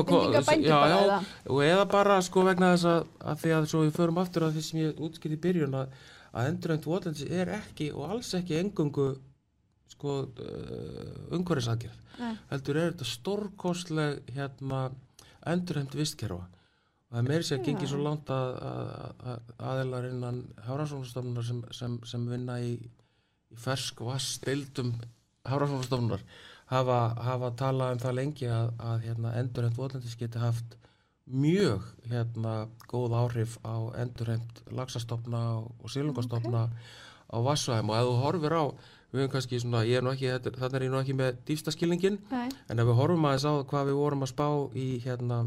já, 0.61 0.79
já, 0.93 1.19
og 1.49 1.63
eða 1.65 1.87
bara 1.91 2.19
sko 2.25 2.45
vegna 2.45 2.73
þess 2.75 2.89
að, 2.91 3.11
að 3.33 3.43
því 3.43 3.55
að 3.57 3.69
svo 3.73 3.85
við 3.85 3.95
förum 3.97 4.21
aftur 4.21 4.47
að 4.47 4.57
því 4.57 4.65
sem 4.67 4.81
ég 4.83 5.03
útskýrði 5.07 5.39
í 5.39 5.43
byrjun 5.47 5.79
að, 5.81 5.97
að 6.33 6.51
endurönd 6.51 6.89
votlendis 6.89 7.29
er 7.41 7.55
ekki 7.57 7.89
og 7.93 8.13
alls 8.13 8.33
ekki 8.37 8.59
engungu 8.61 9.09
sko 9.93 10.19
uh, 10.25 11.33
umhverfisagjörð 11.33 11.99
Nei. 12.19 12.33
heldur 12.51 12.77
er 12.77 12.93
þetta 12.93 13.09
stórkostleg 13.09 14.33
hérna 14.35 14.87
endurönd 15.49 15.95
vistkerfa. 15.97 16.45
Og 16.47 17.17
það 17.17 17.21
er 17.21 17.29
meiri 17.29 17.47
sér 17.47 17.59
að 17.59 17.67
gengi 17.67 17.89
svo 17.89 18.01
langt 18.01 18.31
að, 18.33 18.53
að, 18.69 19.17
að 19.33 19.52
aðeilar 19.83 20.07
innan 20.09 20.39
hárasónastofnunar 20.63 21.45
sem, 21.45 21.59
sem, 21.75 21.97
sem 22.07 22.23
vinna 22.29 22.57
í, 22.63 22.77
í 23.51 23.57
fersk 23.59 23.99
vassdeildum 24.05 24.93
hárasónastofnunar 25.47 26.23
hafa, 26.71 26.99
hafa 27.19 27.51
talað 27.59 27.97
um 27.97 28.01
það 28.03 28.17
lengi 28.21 28.49
að, 28.49 28.71
að 28.79 29.05
hérna, 29.07 29.35
endurönd 29.41 29.77
votlendis 29.77 30.15
geti 30.19 30.41
haft 30.41 30.77
mjög 31.27 31.85
hérna 32.11 32.53
góð 32.91 33.15
áhrif 33.15 33.57
á 33.63 33.75
endurheimt 33.99 34.63
laxastofna 34.71 35.43
og 35.63 35.91
silungastofna 35.91 36.67
á 36.67 37.37
vassvæðum 37.43 37.91
og 37.91 37.99
ef 37.99 38.07
þú 38.07 38.15
horfir 38.23 38.55
á 38.59 38.63
við 39.13 39.21
höfum 39.21 39.33
kannski 39.35 39.59
svona, 39.61 39.83
ég 39.87 39.99
er 39.99 40.03
nú 40.05 40.11
ekki 40.13 40.31
þetta 40.31 40.71
er 40.79 40.87
ég 40.87 40.91
nú 40.91 40.99
ekki 40.99 41.15
með 41.15 41.37
dýfstaskilningin 41.47 42.17
en 42.33 42.81
ef 42.81 42.87
við 42.89 42.97
horfum 42.99 43.27
aðeins 43.29 43.47
á 43.47 43.53
hvað 43.69 43.91
við 43.91 43.99
vorum 43.99 44.25
að 44.25 44.33
spá 44.33 44.47
í 44.75 44.87
hérna 45.03 45.43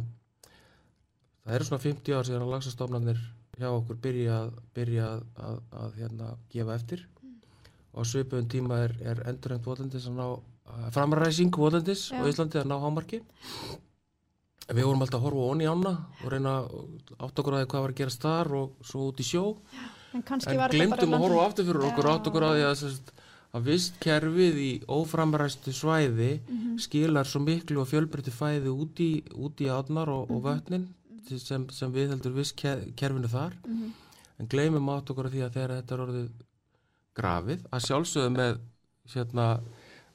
það 1.45 1.59
eru 1.59 1.69
svona 1.69 1.85
50 1.85 2.17
ár 2.17 2.29
síðan 2.29 2.47
að 2.47 2.55
laxastofnarnir 2.55 3.21
hjá 3.57 3.71
okkur 3.73 3.97
byrja, 4.05 4.37
byrja 4.77 5.07
að, 5.15 5.23
að, 5.49 5.59
að 5.83 5.95
hérna 6.01 6.31
gefa 6.53 6.75
eftir. 6.77 7.07
Og 7.97 8.05
á 8.05 8.09
svipuðum 8.11 8.49
tíma 8.53 8.83
er, 8.85 8.93
er 9.01 9.23
endurheimt 9.31 9.65
votlendis 9.65 10.07
að 10.11 10.19
ná 10.19 10.27
uh, 10.29 10.87
framræsing 10.93 11.55
votlendis 11.57 12.11
Já. 12.13 12.21
á 12.21 12.29
Íslandi 12.29 12.61
að 12.61 12.69
ná 12.69 12.77
hámarki. 12.83 13.23
Við 14.67 14.83
vorum 14.83 15.05
alltaf 15.05 15.21
að 15.21 15.29
horfa 15.29 15.45
onni 15.53 15.69
ána 15.71 15.93
og 16.25 16.31
reyna 16.33 16.57
átt 17.23 17.39
okkur 17.39 17.55
að 17.61 17.69
hvað 17.71 17.85
var 17.85 17.93
að 17.95 18.01
gerast 18.01 18.25
þar 18.27 18.51
og 18.59 18.73
svo 18.85 19.05
út 19.13 19.23
í 19.23 19.27
sjó. 19.29 19.45
En 20.17 20.25
kannski 20.27 20.53
en 20.57 20.59
bara 20.59 20.75
glemdum 20.75 21.15
að 21.15 21.23
horfa 21.23 21.45
aftur 21.47 21.69
fyrir 21.69 21.87
okkur 21.93 22.09
átt 22.11 22.31
okkur 22.33 22.47
að 22.49 22.57
því 22.59 22.65
að, 22.67 22.75
sest, 22.81 23.13
að 23.55 23.69
vist 23.71 23.99
kerfið 24.03 24.59
í 24.65 24.71
óframræstu 24.91 25.73
svæði 25.77 26.31
Mhm. 26.51 26.77
skilar 26.83 27.31
svo 27.31 27.41
miklu 27.47 27.81
og 27.85 27.89
fjölbreytti 27.93 28.35
fæði 28.35 28.75
út 28.75 29.01
í, 29.01 29.11
í 29.23 29.71
átnar 29.71 30.11
og, 30.13 30.31
og 30.35 30.43
vötnin 30.45 30.89
sem, 31.43 31.69
sem 31.71 31.93
við 31.93 32.13
heldur 32.15 32.33
vist 32.37 32.57
kerfinu 32.61 33.29
þar 33.33 33.53
Mhm. 33.67 33.93
en 34.39 34.47
gleymum 34.53 34.89
átt 34.95 35.11
okkur 35.11 35.27
að 35.31 35.35
því 35.39 35.43
að 35.47 35.55
þegar 35.57 35.77
þetta 35.81 35.95
er 35.99 36.05
orðið 36.07 36.29
grafið 37.17 37.67
að 37.73 37.85
sjálfsögðu 37.89 38.31
með 38.37 38.59
hérna 39.15 39.61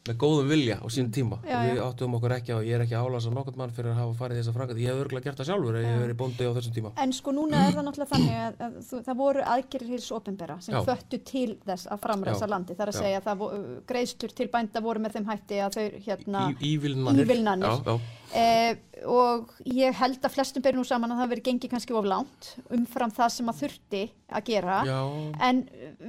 með 0.01 0.15
góðum 0.17 0.47
vilja 0.49 0.75
á 0.81 0.85
sín 0.89 1.11
tíma 1.13 1.37
Já, 1.45 1.59
við 1.61 1.75
já. 1.77 1.81
áttum 1.85 2.15
okkur 2.17 2.33
ekki 2.33 2.53
á, 2.53 2.57
ég 2.65 2.73
er 2.73 2.81
ekki 2.87 2.97
álasa 2.97 3.29
nokkurt 3.29 3.55
mann 3.59 3.69
fyrir 3.69 3.91
að 3.93 3.99
hafa 4.01 4.15
farið 4.17 4.37
í 4.39 4.41
þessa 4.41 4.53
framkvæmt, 4.55 4.79
ég 4.81 4.89
hef 4.89 5.01
örgulega 5.03 5.23
gert 5.27 5.37
það 5.37 5.49
sjálfur 5.51 5.75
ef 5.77 5.83
ég 5.85 5.91
hef 5.93 6.01
verið 6.01 6.17
bóndi 6.17 6.41
á 6.49 6.51
þessum 6.57 6.73
tíma 6.73 6.91
En 6.97 7.13
sko 7.13 7.31
núna 7.37 7.59
er 7.67 7.73
það 7.75 7.85
náttúrulega 7.85 8.13
þannig 8.15 8.39
að, 8.41 8.55
að 8.65 8.79
þú, 8.89 9.01
það 9.05 9.17
voru 9.21 9.41
aðgerir 9.53 9.87
hils 9.93 10.09
opinbera 10.17 10.55
sem 10.61 10.73
Já. 10.73 10.81
föttu 10.89 11.19
til 11.23 11.55
þess 11.67 11.85
að 11.93 11.99
framræsa 12.01 12.49
landi. 12.49 12.73
Það 12.73 12.81
er 12.81 12.93
að 12.93 13.01
segja 13.01 13.21
að 13.21 13.85
greiðslur 13.85 14.33
til 14.41 14.47
bænda 14.49 14.81
voru 14.81 14.99
með 15.05 15.11
þeim 15.19 15.29
hætti 15.29 15.61
að 15.61 15.77
þau 15.77 16.01
hérna 16.07 16.41
ívilnanir. 16.61 18.01
Eh, 18.37 18.75
og 19.09 19.49
ég 19.65 19.95
held 19.97 20.19
að 20.23 20.33
flestum 20.35 20.63
ber 20.63 20.77
nú 20.77 20.83
saman 20.87 21.13
að 21.13 21.23
það 21.23 21.31
veri 21.33 21.43
gengið 21.47 21.71
kannski 21.73 21.95
of 21.97 22.07
langt 22.07 22.51
umfram 22.73 23.13
það 23.15 23.33
sem 23.35 23.49
að 23.51 23.59
þurfti 23.63 24.03
að 24.31 24.45
gera. 24.51 24.77
Já, 24.87 24.99
En 25.47 25.63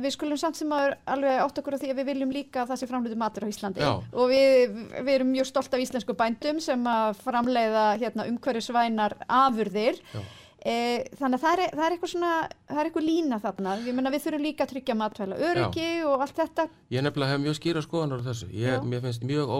við 0.04 0.14
skulum 0.16 0.40
samt 0.40 0.60
sem 0.60 0.74
að 0.76 0.92
alveg 1.14 1.40
átt 1.44 1.62
okkur 1.62 1.78
á 1.78 1.80
því 1.82 1.92
að 1.92 2.02
við 2.02 2.10
viljum 2.12 2.34
líka 2.36 2.62
að 2.62 2.72
það 2.72 2.82
sé 2.82 2.90
framleitu 2.90 3.18
matur 3.22 3.48
á 3.48 3.52
Íslandi 3.52 3.82
Já. 3.82 3.92
og 3.96 4.30
við, 4.30 4.76
við 5.00 5.14
erum 5.16 5.32
mjög 5.32 5.50
stolt 5.50 5.74
af 5.74 5.82
íslensku 5.82 6.16
bændum 6.18 6.60
sem 6.62 6.86
að 6.92 7.18
framleiða 7.24 7.88
hérna, 8.02 8.28
umhverfisvænar 8.30 9.18
afurðir. 9.26 10.00
Já. 10.12 10.22
E, 10.62 10.74
þannig 11.18 11.40
að 11.40 11.42
það 11.42 11.52
er, 11.52 11.72
það 11.74 11.84
er 11.84 11.94
eitthvað 11.96 12.10
svona, 12.12 12.32
það 12.68 12.78
er 12.78 12.88
eitthvað 12.88 13.06
lína 13.08 13.38
þarna. 13.42 13.72
Ég 13.82 13.96
menna 13.98 14.12
við 14.14 14.22
þurfum 14.26 14.44
líka 14.44 14.62
að 14.62 14.74
tryggja 14.76 14.94
matvæla 14.94 15.38
öryggi 15.48 15.88
og 16.06 16.22
allt 16.22 16.36
þetta. 16.38 16.68
ég 16.94 17.02
nefnilega 17.02 17.34
hef 17.34 17.42
mjög 17.42 17.56
skýra 17.58 17.82
skoðanar 17.82 18.22
á 18.22 18.28
þessu. 18.28 18.46
Ég, 18.54 18.76
Já. 18.76 18.84
mér 18.86 19.02
finnst 19.02 19.26
mjög 19.26 19.50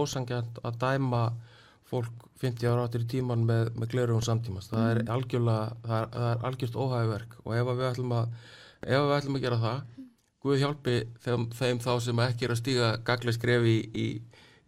dæma 0.78 1.24
fólk 1.92 2.28
50 2.42 2.72
ára 2.72 2.88
áttir 2.88 3.04
í 3.04 3.10
tíman 3.12 3.44
með, 3.46 3.74
með 3.78 3.92
glerugum 3.92 4.24
samtímas. 4.26 4.72
Það 4.72 4.88
er 4.90 5.02
er, 5.04 6.08
er 6.26 6.46
algjört 6.48 6.78
óhæfiverk. 6.80 7.36
Og 7.44 7.54
ef 7.54 7.68
við 7.70 7.88
ætlum 7.92 8.16
að, 8.16 8.32
við 8.82 9.16
ætlum 9.18 9.38
að 9.38 9.44
gera 9.46 9.60
það, 9.62 9.84
Guð 10.42 10.58
hjálpi 10.58 10.96
þeim, 11.22 11.44
þeim 11.54 11.80
þá 11.82 11.92
sem 12.02 12.20
ekki 12.24 12.46
er 12.46 12.52
að 12.52 12.58
stíga 12.58 12.86
gaglega 13.06 13.36
skref 13.36 13.66
í, 13.70 13.76
í, 13.94 14.06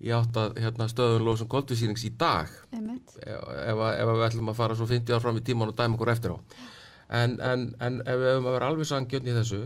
í 0.07 0.13
átt 0.15 0.37
að 0.39 0.61
hérna, 0.63 0.87
stöðun 0.91 1.25
lóðsum 1.27 1.51
koldvísýnings 1.51 2.05
í 2.07 2.13
dag. 2.19 2.53
Ef, 2.71 3.49
ef, 3.73 3.83
við 4.13 4.23
ætlum 4.29 4.53
að 4.53 4.61
fara 4.61 4.77
svo 4.79 4.87
50 4.91 5.17
ár 5.17 5.25
fram 5.25 5.41
í 5.41 5.43
tíman 5.49 5.73
og 5.73 5.79
dæma 5.81 5.99
okkur 5.99 6.13
eftir 6.15 6.37
á. 6.37 6.39
En, 7.15 7.35
en, 7.43 7.67
en 7.83 7.99
ef 8.07 8.21
við 8.21 8.31
hefum 8.31 8.47
að 8.49 8.57
vera 8.57 8.69
alveg 8.71 8.89
sangjörn 8.89 9.27
í 9.29 9.35
þessu 9.35 9.61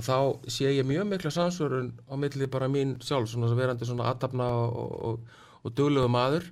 að 0.00 0.08
þá 0.08 0.16
sé 0.56 0.72
ég 0.72 0.88
mjög 0.88 1.06
mikla 1.10 1.34
samsvörun 1.34 1.92
á 2.08 2.14
milli 2.24 2.48
bara 2.50 2.70
mín 2.72 2.96
sjálf 3.04 3.28
svona 3.30 3.52
verandi 3.58 3.86
svona 3.88 4.08
aðtapna 4.08 4.48
og, 4.64 4.96
og, 5.10 5.38
og 5.60 5.74
duglegu 5.76 6.08
maður 6.08 6.46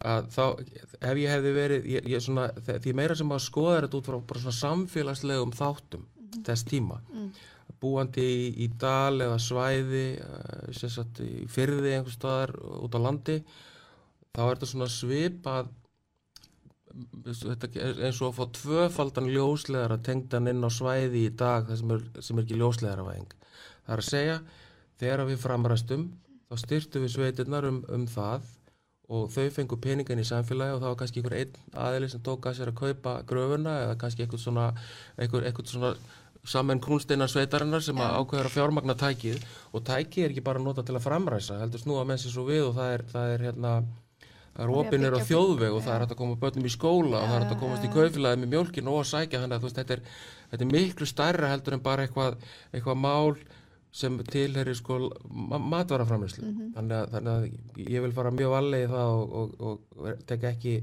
að 0.00 0.28
þá 0.32 0.44
ef 1.00 1.18
ég 1.20 1.32
hefði 1.34 1.52
verið 1.56 1.88
ég, 1.92 2.08
ég 2.08 2.22
svona, 2.24 2.48
því 2.64 2.94
meira 2.96 3.16
sem 3.18 3.32
að 3.32 3.44
skoða 3.44 3.80
þetta 3.82 3.98
út 3.98 4.10
frá 4.10 4.18
bara 4.30 4.44
svona 4.44 4.60
samfélagslegum 4.60 5.52
þáttum 5.52 6.06
þess 6.46 6.64
tíma. 6.68 7.00
Búandi 7.80 8.24
í, 8.24 8.64
í 8.64 8.68
dal 8.80 9.20
eða 9.20 9.38
svæði 9.42 10.06
sem 10.72 10.90
sagt 10.90 11.20
í 11.20 11.46
fyrði 11.52 11.96
einhvers 11.96 12.16
staðar 12.16 12.54
út 12.80 12.96
á 12.96 13.00
landi 13.04 13.42
þá 14.32 14.42
er 14.46 14.54
þetta 14.54 14.70
svona 14.72 14.88
þetta 16.96 17.68
er 17.82 17.98
eins 18.06 18.20
og 18.22 18.30
að 18.30 18.36
fá 18.38 18.44
tvöfaldan 18.56 19.28
ljósleðara 19.32 19.98
tengdan 20.04 20.48
inn 20.48 20.64
á 20.64 20.70
svæði 20.72 21.26
í 21.26 21.32
dag 21.36 21.68
sem 21.76 21.90
er, 21.92 22.04
sem 22.24 22.38
er 22.38 22.46
ekki 22.46 22.60
ljósleðara 22.60 23.04
væðing 23.04 23.34
það 23.36 23.92
er 23.92 24.02
að 24.02 24.08
segja, 24.08 24.36
þegar 25.00 25.24
við 25.28 25.42
framræstum 25.42 26.06
þá 26.46 26.60
styrtu 26.62 27.02
við 27.02 27.14
sveitirnar 27.16 27.66
um, 27.68 27.82
um 27.92 28.06
það 28.10 28.46
og 29.06 29.30
þau 29.30 29.50
fengu 29.54 29.78
peningan 29.78 30.18
í 30.18 30.26
samfélagi 30.26 30.74
og 30.74 30.80
það 30.82 30.92
var 30.92 31.00
kannski 31.00 31.20
einhver 31.22 31.36
einn 31.38 31.58
aðili 31.86 32.08
sem 32.10 32.22
tók 32.26 32.46
að 32.48 32.56
sér 32.58 32.72
að 32.72 32.80
kaupa 32.80 33.18
gröfuna 33.28 33.74
eða 33.84 33.98
kannski 34.00 34.24
einhver 34.24 34.42
svona, 34.42 34.70
einhver, 35.14 35.46
einhver 35.46 35.68
svona 35.70 35.92
saman 36.46 36.80
krúnsteinar 36.82 37.30
sveitarinnar 37.30 37.82
sem 37.82 37.98
að 38.02 38.16
ákveður 38.20 38.48
að 38.48 38.54
fjármagna 38.54 38.96
tækið. 38.98 39.38
Og 39.74 39.84
tækið 39.86 40.24
er 40.24 40.34
ekki 40.34 40.44
bara 40.46 40.62
nota 40.62 40.84
til 40.86 40.94
að 40.94 41.06
framræsa 41.06 41.60
heldur 41.60 41.82
snúa 41.82 42.04
menn 42.06 42.20
sér 42.22 42.34
svo 42.34 42.46
við 42.46 42.68
og 42.68 42.76
það 42.78 42.92
er, 42.96 43.04
það 43.12 43.34
er 43.34 43.46
hérna 43.48 43.72
það 44.56 44.62
er 44.64 44.70
að 44.70 44.78
opinir 44.80 45.16
á 45.18 45.20
þjóðveg 45.28 45.74
og 45.76 45.84
það 45.84 45.94
er 45.94 46.04
hægt 46.04 46.14
að 46.14 46.20
koma 46.22 46.38
börnum 46.42 46.66
í 46.66 46.72
skóla 46.72 47.20
og 47.20 47.26
það 47.26 47.36
er 47.36 47.44
hægt 47.44 47.54
að 47.56 47.62
komast 47.62 47.84
í 47.86 47.92
kaufélagi 47.92 48.40
með 48.42 48.52
mjólkin 48.54 48.90
og 48.92 49.02
að 49.02 49.10
sækja 49.10 49.42
hann 49.42 49.56
að 49.56 49.66
þetta 49.66 49.96
er, 49.96 50.02
þetta 50.52 50.66
er 50.66 50.70
miklu 50.72 51.08
stærra 51.10 51.50
heldur 51.52 51.76
en 51.76 51.84
bara 51.84 52.06
eitthvað, 52.06 52.38
eitthvað 52.72 53.02
mál 53.02 53.36
sem 53.96 54.16
tilheri 54.28 54.74
sko 54.76 54.98
ma 55.30 55.58
matvaraframlýslu 55.72 56.44
þannig, 56.76 56.96
að, 56.98 57.10
þannig 57.14 57.32
að 57.32 57.86
ég 57.94 58.04
vil 58.04 58.12
fara 58.16 58.32
mjög 58.34 58.52
vallega 58.52 58.88
í 58.88 58.90
það 58.92 59.12
og, 59.16 59.36
og, 59.40 59.54
og, 59.70 60.00
og 60.02 60.24
tek 60.28 60.44
ekki 60.52 60.74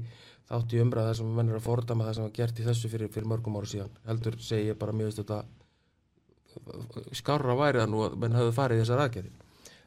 þátt 0.48 0.74
í 0.74 0.80
umræða 0.82 1.14
sem 1.20 1.30
menn 1.36 1.52
er 1.52 1.60
að 1.60 1.66
fordama 1.68 2.08
það 2.08 2.18
sem 2.18 2.26
var 2.26 2.34
gert 2.40 2.58
í 2.60 2.66
þessu 2.66 2.90
fyrir, 2.92 3.12
fyrir 3.14 3.30
mörgum 3.30 3.54
ára 3.60 3.70
síðan. 3.70 3.94
Heldur 4.08 4.36
segi 4.44 4.68
ég 4.72 4.80
bara 4.80 4.92
mjög 4.96 5.12
veist 5.12 5.22
þetta 5.22 5.42
skárra 7.16 7.56
væri 7.58 7.80
það 7.82 7.90
nú 7.94 8.04
að 8.04 8.18
menn 8.22 8.36
hafðu 8.36 8.52
farið 8.54 8.82
þessar 8.84 9.04
aðgerði 9.06 9.32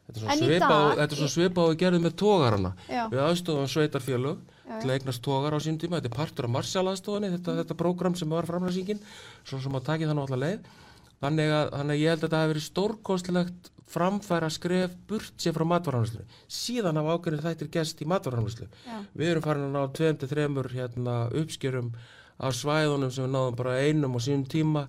þetta 0.08 0.18
er 0.18 1.18
svona 1.20 1.32
svipað 1.36 1.64
og- 1.66 1.72
er 1.74 1.80
gerðum 1.82 2.06
með 2.08 2.16
tógarana 2.22 2.72
Já. 2.88 3.04
við 3.12 3.22
aðstofum 3.24 3.68
sveitarfélög 3.68 4.38
Já, 4.68 4.80
til 4.82 4.90
að 4.90 4.96
eignast 4.98 5.22
tógar 5.24 5.56
á 5.56 5.60
sín 5.64 5.78
tíma. 5.80 6.00
Þetta 6.00 6.12
er 6.12 6.18
partur 6.18 6.46
af 6.46 6.52
Marshall 6.52 6.88
aðstofunni 6.92 7.32
þetta, 7.38 7.56
þetta 7.64 7.76
prógram 7.76 8.16
sem 8.16 8.30
var 8.30 8.46
framlæsingin 8.48 9.00
svo 9.44 9.60
sem 9.60 9.72
að 9.72 9.84
taki 9.84 10.04
það 10.08 10.24
allar 10.24 10.42
leið 10.44 10.60
þannig 11.24 11.56
að, 11.56 11.72
þannig 11.78 11.96
að 11.96 12.04
ég 12.04 12.14
held 12.14 12.20
að 12.22 12.28
þetta 12.28 12.44
hafi 12.44 12.54
verið 12.54 12.68
stórkostlegt 12.68 13.72
framfæra 13.88 14.50
skref 14.52 14.94
burt 15.08 15.40
sér 15.40 15.56
frá 15.56 15.64
matvarframlæslu 15.72 16.26
síðan 16.52 17.00
hafa 17.00 17.16
ákveðin 17.16 17.46
þættir 17.46 17.72
gerst 17.78 18.04
í 18.04 18.08
matvarframlæslu 18.12 18.68
Já. 18.68 18.98
við 19.16 19.32
erum 19.32 19.46
farin 19.46 19.68
að 19.70 19.78
ná 19.78 19.84
2-3 20.02 20.74
hérna, 20.76 21.18
uppskjörum 21.42 21.94
á 22.38 22.48
svæðunum 22.54 23.12
sem 23.14 23.26
við 23.26 23.34
náðum 23.34 23.56
bara 23.58 23.78
einum 23.82 24.18
á 24.18 24.20
sínum 24.22 24.44
tíma. 24.50 24.84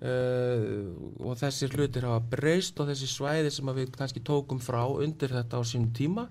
Uh, 0.00 0.90
og 1.24 1.38
þessir 1.40 1.72
hlutir 1.76 2.04
hafa 2.08 2.20
breyst 2.34 2.80
og 2.80 2.90
þessi 2.90 3.08
svæði 3.08 3.52
sem 3.54 3.70
við 3.76 3.94
kannski 3.96 4.22
tókum 4.24 4.60
frá 4.60 4.82
undir 4.84 5.32
þetta 5.32 5.60
á 5.60 5.62
sínum 5.64 5.94
tíma 5.96 6.28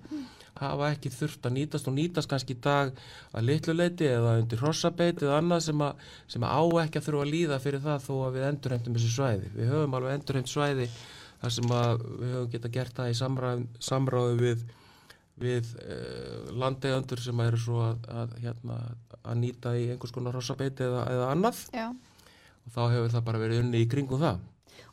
hafa 0.60 0.90
ekki 0.94 1.12
þurft 1.14 1.46
að 1.48 1.54
nýtast 1.56 1.88
og 1.90 1.96
nýtast 1.96 2.30
kannski 2.30 2.56
í 2.56 2.60
dag 2.64 2.90
að 3.36 3.46
litlu 3.48 3.74
leiti 3.76 4.08
eða 4.08 4.36
undir 4.40 4.60
hrossabeit 4.60 5.22
eða 5.22 5.38
annað 5.40 5.64
sem 5.68 5.84
að, 5.86 6.02
sem 6.30 6.44
að 6.46 6.52
á 6.56 6.62
ekki 6.84 7.00
að 7.00 7.06
þurfa 7.06 7.24
að 7.24 7.32
líða 7.34 7.60
fyrir 7.64 7.84
það 7.86 8.04
þó 8.06 8.12
að 8.26 8.36
við 8.36 8.46
endurheimtum 8.50 8.98
þessi 8.98 9.14
svæði. 9.14 9.54
Við 9.56 9.72
höfum 9.74 9.96
alveg 9.98 10.18
endurheimt 10.18 10.52
svæði 10.52 10.90
þar 11.40 11.56
sem 11.56 11.72
við 11.72 12.34
höfum 12.34 12.52
geta 12.52 12.72
gert 12.76 13.00
það 13.00 13.10
í 13.12 13.16
samræð, 13.20 13.64
samráði 13.90 14.36
við, 14.40 14.64
við 15.40 15.72
uh, 15.80 16.52
landegandur 16.60 17.24
sem 17.24 17.44
eru 17.46 17.64
svo 17.64 17.82
að, 17.86 18.06
að, 18.22 18.38
hérna, 18.44 18.78
að 19.22 19.42
nýta 19.44 19.74
í 19.78 19.88
einhvers 19.94 20.14
konar 20.16 20.36
hrossabeit 20.36 20.80
eða, 20.84 21.06
eða 21.14 21.32
annað 21.32 21.64
Já. 21.72 21.88
og 21.90 22.74
þá 22.76 22.82
hefur 22.96 23.14
það 23.16 23.28
bara 23.30 23.44
verið 23.46 23.64
unni 23.64 23.84
í 23.84 23.90
kringum 23.90 24.20
það. 24.20 24.42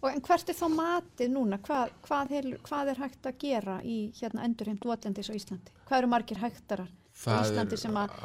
Og 0.01 0.09
en 0.11 0.21
hvert 0.21 0.49
er 0.51 0.57
þá 0.57 0.67
matið 0.75 1.31
núna? 1.33 1.57
Hvað, 1.65 1.91
hvað, 2.05 2.31
er, 2.39 2.47
hvað 2.67 2.91
er 2.93 3.01
hægt 3.03 3.25
að 3.29 3.37
gera 3.41 3.79
í 3.83 3.97
hérna 4.19 4.45
endurheimt 4.45 4.85
votlendis 4.85 5.29
á 5.29 5.37
Íslandi? 5.37 5.73
Hvað 5.89 5.97
eru 6.03 6.11
margir 6.13 6.41
hægtarar 6.43 6.87
er- 6.87 7.41
Íslandi 7.41 7.77
sem 7.81 7.97
að, 7.97 8.15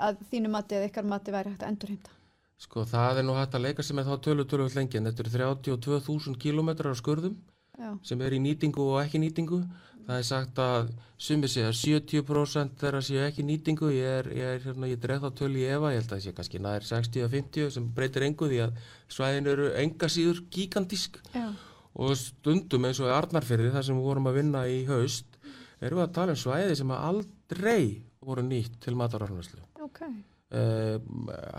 að 0.00 0.22
þínu 0.32 0.52
matið 0.56 0.78
eða 0.80 0.90
ykkar 0.90 1.08
matið 1.12 1.36
væri 1.38 1.52
hægt 1.54 1.62
að 1.66 1.72
endurheimta? 1.74 2.18
Sko 2.62 2.84
það 2.86 3.18
er 3.18 3.26
nú 3.26 3.34
hægt 3.34 3.56
að 3.58 3.64
leika 3.66 3.82
sem 3.82 3.98
er 3.98 4.06
þá 4.06 4.16
tölu 4.22 4.44
tölu 4.46 4.68
lengi 4.74 4.98
en 5.00 5.08
þetta 5.10 5.24
eru 5.24 5.32
32.000 5.66 6.38
kilometrar 6.38 6.94
á 6.94 7.00
skurðum 7.00 7.36
Já, 7.78 7.90
sem 8.04 8.20
er 8.20 8.36
í 8.36 8.38
nýtingu 8.44 8.84
og 8.84 8.98
ekki 9.02 9.18
nýtingu. 9.18 9.62
Það 10.06 10.18
er 10.18 10.26
sagt 10.26 10.60
að 10.62 10.92
sumi 11.22 11.48
segja 11.50 11.72
70% 11.78 12.78
þeirra 12.80 13.02
séu 13.06 13.20
ekki 13.22 13.44
nýtingu. 13.46 13.90
Ég 13.94 14.16
er, 14.22 14.30
ég 14.34 14.54
er 14.56 14.64
hérna, 14.64 14.88
ég 14.90 15.02
dref 15.02 15.22
það 15.22 15.36
tölu 15.38 15.60
í 15.60 15.66
efa, 15.70 15.92
ég 15.94 16.00
held 16.00 16.08
að 16.08 16.16
það 16.16 16.24
sé 16.24 16.32
kannski 16.38 16.62
nær 16.62 16.88
60-50 16.88 17.74
sem 17.76 17.90
breytir 17.96 18.26
engu 18.26 18.48
því 18.50 18.62
að 18.66 18.80
svæðin 19.12 19.52
eru 19.52 19.68
enga 19.82 20.10
síður 20.10 20.42
gigantísk 20.54 21.20
já, 21.34 21.46
og 21.92 22.16
stundum 22.18 22.88
eins 22.88 23.02
og 23.02 23.10
í 23.10 23.14
Arnarfyrði 23.14 23.70
þar 23.74 23.86
sem 23.88 24.00
við 24.00 24.08
vorum 24.10 24.30
að 24.30 24.40
vinna 24.40 24.64
í 24.66 24.82
haust 24.88 25.38
erum 25.82 26.00
við 26.00 26.06
að 26.06 26.18
tala 26.18 26.34
um 26.34 26.42
svæði 26.42 26.76
sem 26.78 26.92
að 26.94 27.06
aldrei 27.10 27.86
voru 28.22 28.44
nýtt 28.46 28.78
til 28.82 28.98
matararfnæslu. 28.98 29.62
ok. 29.82 30.04
Uh, 30.52 30.98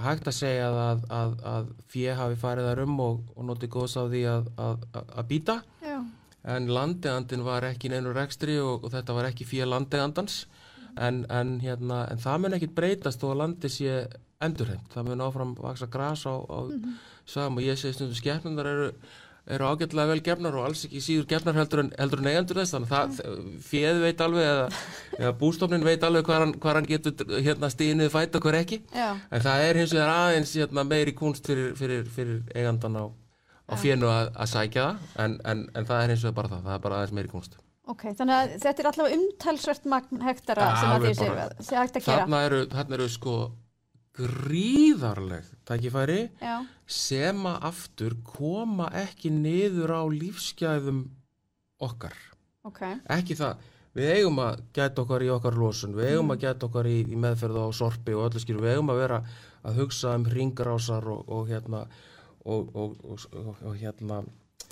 hægt 0.06 0.28
að 0.30 0.36
segja 0.38 0.68
að, 0.70 1.00
að, 1.10 1.32
að 1.50 1.70
fjö 1.90 2.12
hafi 2.14 2.36
farið 2.38 2.68
þar 2.68 2.82
um 2.84 3.00
og, 3.02 3.24
og 3.34 3.48
notið 3.48 3.72
góðs 3.74 3.96
á 3.98 4.04
því 4.06 4.22
að, 4.30 4.52
að, 4.62 4.84
að 5.02 5.26
býta 5.32 5.56
Já, 5.82 5.96
en 6.44 6.68
landeandin 6.76 7.46
var 7.46 7.66
ekki 7.70 7.90
í 7.90 7.94
neinu 7.94 8.14
rekstri 8.16 8.58
og, 8.60 8.84
og 8.84 8.94
þetta 8.94 9.16
var 9.16 9.30
ekki 9.30 9.48
fjö 9.48 9.68
landeandans 9.70 10.44
en, 11.00 11.24
en, 11.32 11.58
hérna, 11.64 12.04
en 12.12 12.22
það 12.22 12.44
mun 12.44 12.58
ekkit 12.60 12.78
breytast 12.78 13.24
þó 13.24 13.32
að 13.32 13.42
landi 13.44 13.72
sé 13.72 14.04
endurheimt, 14.44 14.90
það 14.92 15.10
mun 15.10 15.24
áfram 15.24 15.54
vaksa 15.58 15.88
gras 15.92 16.26
á, 16.28 16.36
á 16.36 16.60
mm 16.70 16.96
og 17.24 17.62
ég 17.64 17.78
segi 17.80 17.96
stundum 17.96 18.18
skepnundar 18.20 18.68
eru 18.68 18.88
eru 19.48 19.68
ágætlega 19.68 20.08
vel 20.08 20.22
gefnar 20.24 20.56
og 20.56 20.68
alls 20.70 20.86
ekki 20.88 21.02
síður 21.04 21.26
gefnar 21.28 21.58
heldur 21.58 21.82
en, 21.84 21.90
heldur 22.00 22.22
en 22.22 22.30
eigendur 22.32 22.60
þess. 22.62 22.76
Þannig 22.76 22.94
að 23.00 23.40
fjöð 23.68 24.00
veit 24.06 24.22
alveg 24.24 24.48
eða, 24.48 24.68
eða 25.20 25.34
bústofnin 25.42 25.84
veit 25.88 26.06
alveg 26.08 26.30
hvað 26.30 26.46
hann, 26.46 26.54
hvað 26.64 26.80
hann 26.80 26.88
getur 26.92 27.34
hérna 27.34 27.72
stíðinuð 27.74 28.14
fæta 28.14 28.40
og 28.40 28.48
hver 28.48 28.60
ekki. 28.62 28.80
Já, 28.96 29.10
en 29.12 29.44
það 29.44 29.66
er 29.66 29.82
hins 29.82 29.96
vegar 29.98 30.14
aðeins 30.14 30.56
hérna, 30.62 30.88
meiri 30.88 31.16
kunst 31.18 31.50
fyrir, 31.52 31.74
fyrir, 31.80 32.08
fyrir 32.16 32.40
eigandan 32.56 33.00
á, 33.04 33.06
á 33.70 33.74
fjönu 33.80 34.10
að, 34.12 34.32
að 34.44 34.50
sækja 34.54 34.86
það 34.88 35.24
en, 35.26 35.36
en, 35.54 35.66
en 35.76 35.86
það 35.90 36.02
er 36.04 36.14
hins 36.14 36.24
vegar 36.28 36.38
bara 36.42 36.52
það, 36.56 36.64
það 36.68 36.76
er 36.78 36.84
bara 36.88 36.98
aðeins 37.02 37.16
meiri 37.20 37.32
kunst 37.32 37.58
ok, 37.94 38.04
þannig 38.20 38.36
að 38.38 38.54
þetta 38.64 38.84
er 38.84 38.90
allavega 38.92 39.18
umtalsvert 39.22 39.86
magn 39.94 40.22
hektara 40.28 40.68
Ja, 40.70 40.76
sem 40.82 40.94
að 40.94 41.06
því 41.08 41.14
bara. 41.28 41.48
sé 41.60 41.68
sé 41.70 41.76
hægt 41.82 41.98
að 42.00 42.06
gera. 42.06 42.18
þarna 42.24 42.42
eru, 42.48 42.62
þarna 42.74 42.98
eru 43.00 43.08
sko 43.16 43.36
gríðarleg 44.34 45.46
tækifæri 45.68 46.20
Já, 46.42 46.56
sem 46.86 47.46
að 47.50 47.68
aftur 47.70 48.16
koma 48.28 48.88
ekki 49.04 49.32
niður 49.34 49.94
á 49.96 50.04
lífsgæðum 50.14 51.04
okkar. 51.84 52.14
Ok, 52.64 52.80
ekki 53.12 53.36
það, 53.40 53.64
við 53.98 54.12
eigum 54.18 54.38
að 54.44 54.62
gæta 54.78 55.04
okkar 55.04 55.26
í 55.26 55.32
okkar 55.34 55.58
losun, 55.60 55.96
við 55.98 56.14
eigum 56.14 56.32
að 56.36 56.44
gæta 56.46 56.68
okkar 56.70 56.88
í, 56.92 57.00
í 57.12 57.18
meðferð 57.20 57.58
á 57.60 57.68
sorpi 57.76 58.16
og 58.16 58.30
öllu 58.30 58.44
skilur 58.44 58.64
við 58.64 58.76
eigum 58.78 58.94
að 58.94 59.02
vera 59.04 59.20
að 59.64 59.82
hugsa 59.82 60.14
um 60.16 60.28
ringrásar 60.32 61.10
og, 61.12 61.26
og 61.28 61.50
hérna 61.52 61.84
og, 62.46 62.76
og, 62.76 62.96
og, 63.04 63.56
og 63.64 63.76
hérna 63.80 64.24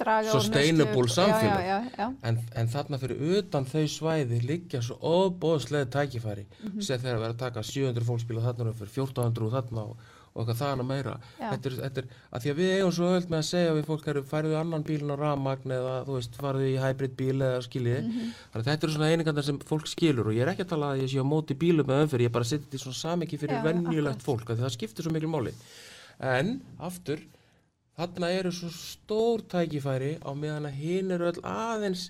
draga 0.01 0.31
Sustainable 0.31 1.09
samfélag. 1.09 1.65
Já, 1.65 1.83
já, 1.83 1.91
já, 1.97 2.07
en, 2.23 2.39
en 2.55 2.71
þarna 2.71 2.99
fyrir 3.01 3.19
utan 3.39 3.67
þau 3.67 3.83
svæði 3.89 4.39
liggja 4.45 4.81
svo 4.85 4.97
óbóðslega 5.01 5.89
tækifæri. 5.97 6.47
Mhm. 6.61 6.81
sem 6.81 7.01
þegar 7.01 7.19
að 7.19 7.27
vera 7.27 7.35
að 7.35 7.43
taka 7.45 7.67
700 7.67 8.07
fólksbíla 8.07 8.47
þarna 8.47 8.73
fyrir 8.79 8.97
1400 8.97 9.45
og 9.45 9.53
þarna 9.57 9.85
og, 9.91 10.09
og 10.31 10.41
eitthvað 10.41 10.61
þaðan 10.61 10.83
að 10.83 10.89
meira. 10.93 11.15
Þetta 11.39 11.69
er, 11.69 11.77
þetta 11.81 12.01
er, 12.01 12.07
að 12.31 12.43
því 12.45 12.51
að 12.53 12.61
við 12.61 12.73
eigum 12.77 12.93
svo 12.97 13.09
öll 13.17 13.25
með 13.25 13.39
að 13.41 13.49
segja 13.49 13.73
við 13.75 13.89
fólk 13.89 14.07
eru 14.13 14.23
færðu 14.31 14.55
annan 14.61 14.85
bílinn 14.87 15.11
á 15.11 15.17
rafmagn 15.19 15.75
eða 15.77 15.97
þú 16.07 16.15
veist 16.17 16.39
farðu 16.39 16.69
í 16.69 16.77
hybrid 16.79 17.17
bíl 17.19 17.35
eða 17.35 17.65
skiljiði. 17.67 18.05
Mhm. 18.07 18.31
þannig 18.53 18.63
að 18.63 18.71
þetta 18.71 18.87
eru 18.87 18.95
svona 18.95 19.11
einingandar 19.11 19.47
sem 19.49 19.59
fólk 19.59 19.91
skilur 19.91 20.31
og 20.31 20.37
ég 20.37 20.45
er 20.45 20.53
ekki 20.53 20.65
að 20.65 20.73
tala 20.73 20.93
að 20.93 21.03
ég 21.03 21.11
sé 21.11 21.19
á 21.19 21.27
móti 21.27 21.57
bílum 21.59 21.87
með 21.91 22.05
umfyrir, 22.05 22.29
ég 22.29 22.31
bara 22.31 22.47
að 22.47 22.53
setja 22.53 22.65
þetta 22.65 22.79
í 22.79 22.85
svona 22.85 23.01
samiki 23.01 23.41
fyrir 23.41 23.59
Já, 23.59 23.65
venjulegt 23.67 24.23
fólk, 24.23 24.47
því 24.47 24.63
það 24.63 24.75
skiptir 24.77 25.03
svo 25.03 25.11
mikil 25.11 25.31
máli. 25.35 25.53
En 26.21 26.61
aftur 26.79 27.19
þarna 28.01 28.33
eru 28.33 28.51
svo 28.55 28.71
stór 28.73 29.45
tækifæri 29.53 30.17
á 30.25 30.31
meðan 30.33 30.67
að 30.69 30.77
hinn 30.81 31.15
eru 31.15 31.29
öll 31.29 31.41
aðeins 31.45 32.09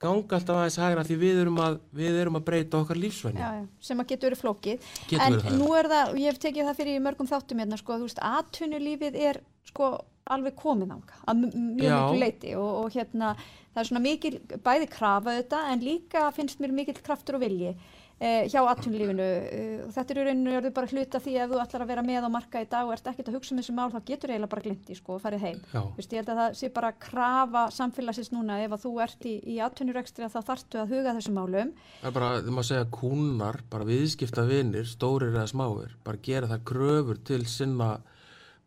ganga 0.00 0.36
alltaf 0.36 0.58
aðeins 0.60 0.80
hægra 0.80 1.04
því 1.08 1.16
við 1.20 1.38
erum 1.42 1.60
að, 1.64 1.78
við 1.96 2.18
erum 2.22 2.38
að 2.38 2.46
breyta 2.50 2.80
okkar 2.82 3.00
já, 3.00 3.48
sem 3.80 4.02
að 4.02 4.10
getur 4.12 4.28
verið 4.28 4.42
flókið. 4.42 4.90
Getur 5.08 5.24
en 5.24 5.38
verið 5.38 5.56
nú 5.56 5.70
er 5.78 5.88
það, 5.92 6.10
og 6.12 6.20
ég 6.20 6.30
hef 6.30 6.42
tekið 6.42 6.68
það 6.68 6.80
fyrir 6.82 7.04
mörgum 7.06 7.30
þáttum 7.30 7.62
hérna, 7.62 7.78
sko, 7.80 7.96
þú 7.96 8.10
veist, 8.10 8.20
atvinnulífið 8.30 9.18
er 9.30 9.40
sko 9.70 9.90
alveg 10.34 10.56
komið 10.58 10.92
ánga 10.96 11.20
að 11.30 11.42
mjög 11.46 11.92
miklu 11.94 12.20
leiti 12.20 12.54
og, 12.58 12.70
og 12.82 12.96
hérna 12.96 13.32
það 13.38 13.82
er 13.82 13.88
svona 13.90 14.02
mikil, 14.02 14.32
bæði 14.64 14.88
krafa 14.90 15.36
þetta 15.38 15.60
en 15.72 15.84
líka 15.84 16.24
finnst 16.34 16.62
mér 16.62 16.74
mikill 16.74 16.98
kraftur 17.06 17.38
og 17.38 17.44
vilji 17.44 17.74
eh, 18.18 18.46
hjá 18.48 18.60
atvinnulífinu 18.62 19.26
eh, 19.26 19.84
og 19.86 19.92
þetta 19.94 20.14
er 20.14 20.20
í 20.20 20.24
rauninu 20.28 20.54
er 20.56 20.68
bara 20.76 20.90
hluta 20.90 21.20
því 21.22 21.34
ef 21.42 21.52
þú 21.52 21.60
ætlar 21.62 21.84
að 21.84 21.92
vera 21.92 22.04
með 22.06 22.26
á 22.26 22.30
marka 22.32 22.62
í 22.64 22.68
dag 22.70 22.88
og 22.88 22.94
ert 22.96 23.10
ekkert 23.12 23.30
að 23.30 23.38
hugsa 23.38 23.54
um 23.54 23.60
þessu 23.60 23.76
mál 23.76 23.92
þá 23.92 23.98
getur 24.08 24.32
eiginlega 24.32 24.52
bara 24.54 24.64
glindi 24.66 24.96
sko 24.98 25.16
og 25.16 25.22
farið 25.24 25.46
heim. 25.46 25.60
Vist, 25.98 26.12
ég 26.12 26.22
held 26.22 26.32
að 26.32 26.40
það 26.42 26.58
sé 26.60 26.72
bara 26.80 26.92
krafa 27.06 27.66
samfélagsins 27.76 28.32
núna 28.34 28.58
ef 28.64 28.76
að 28.76 28.84
þú 28.86 28.94
ert 29.04 29.28
í, 29.28 29.36
í 29.44 29.60
atvinnurekstri 29.66 30.30
þá 30.32 30.40
þarftu 30.40 30.82
að 30.82 30.96
huga 30.96 31.16
þessum 31.18 31.40
málum 31.40 31.72
það 32.00 32.10
er 32.10 32.18
bara, 32.18 32.32
þegar 32.40 32.58
maður 32.58 32.70
segja 32.72 32.90
kúnar 32.96 33.62
bara 33.70 33.88
viðskipta 33.88 34.46
vinir, 34.48 34.90
stórir 34.90 35.34
eða 35.34 35.48
smáir 35.52 35.96
bara 36.06 36.22
gera 36.22 36.50
það 36.50 36.68
kröfur 36.72 37.24
til 37.26 37.42
sinna 37.50 37.96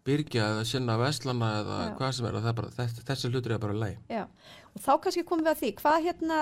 byrgja 0.07 0.47
eða 0.55 0.65
sinna 0.67 0.97
veslana 0.99 1.51
eða 1.59 1.77
Já. 1.83 1.93
hvað 1.99 2.11
sem 2.17 2.27
er, 2.29 2.39
að 2.39 2.49
er 2.49 2.57
bara, 2.59 2.73
þessi, 2.77 3.05
þessi 3.07 3.31
hlutur 3.31 3.55
er 3.55 3.61
bara 3.61 3.77
leið 3.83 4.13
Já, 4.13 4.25
og 4.73 4.83
þá 4.85 4.91
kannski 5.03 5.25
komum 5.27 5.45
við 5.45 5.53
að 5.53 5.61
því, 5.63 5.71
hvað 5.81 6.05
hérna, 6.07 6.39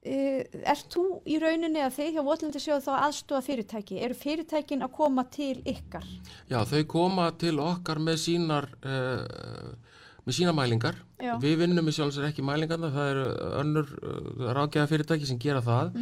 ert 0.00 0.86
þú 0.94 1.04
í 1.28 1.36
rauninni 1.42 1.82
að 1.84 1.96
þið 1.98 2.14
hjá 2.14 2.22
Votlandi 2.24 2.62
sjóðu 2.62 2.84
þá 2.86 2.92
aðstóða 3.04 3.42
fyrirtæki? 3.44 3.98
Eru 4.00 4.16
fyrirtækin 4.16 4.84
að 4.86 4.94
koma 4.96 5.26
til 5.28 5.58
ykkar? 5.68 6.06
Já, 6.48 6.62
þau 6.64 6.80
koma 6.88 7.26
til 7.36 7.58
okkar 7.60 8.00
með 8.00 8.20
sínar 8.22 8.70
uh, 8.80 9.74
með 10.24 10.36
sína 10.38 10.54
mælingar 10.56 10.96
Já. 11.20 11.34
við 11.42 11.58
vinnum 11.64 11.88
í 11.88 11.94
sjálfsvegar 11.96 12.32
ekki 12.32 12.44
mælingarna 12.44 12.90
það 12.94 13.10
eru 13.12 13.26
önnur 13.60 13.92
uh, 14.00 14.50
ráðgjafa 14.56 14.90
fyrirtæki 14.94 15.28
sem 15.28 15.40
gera 15.40 15.60
það 15.64 15.92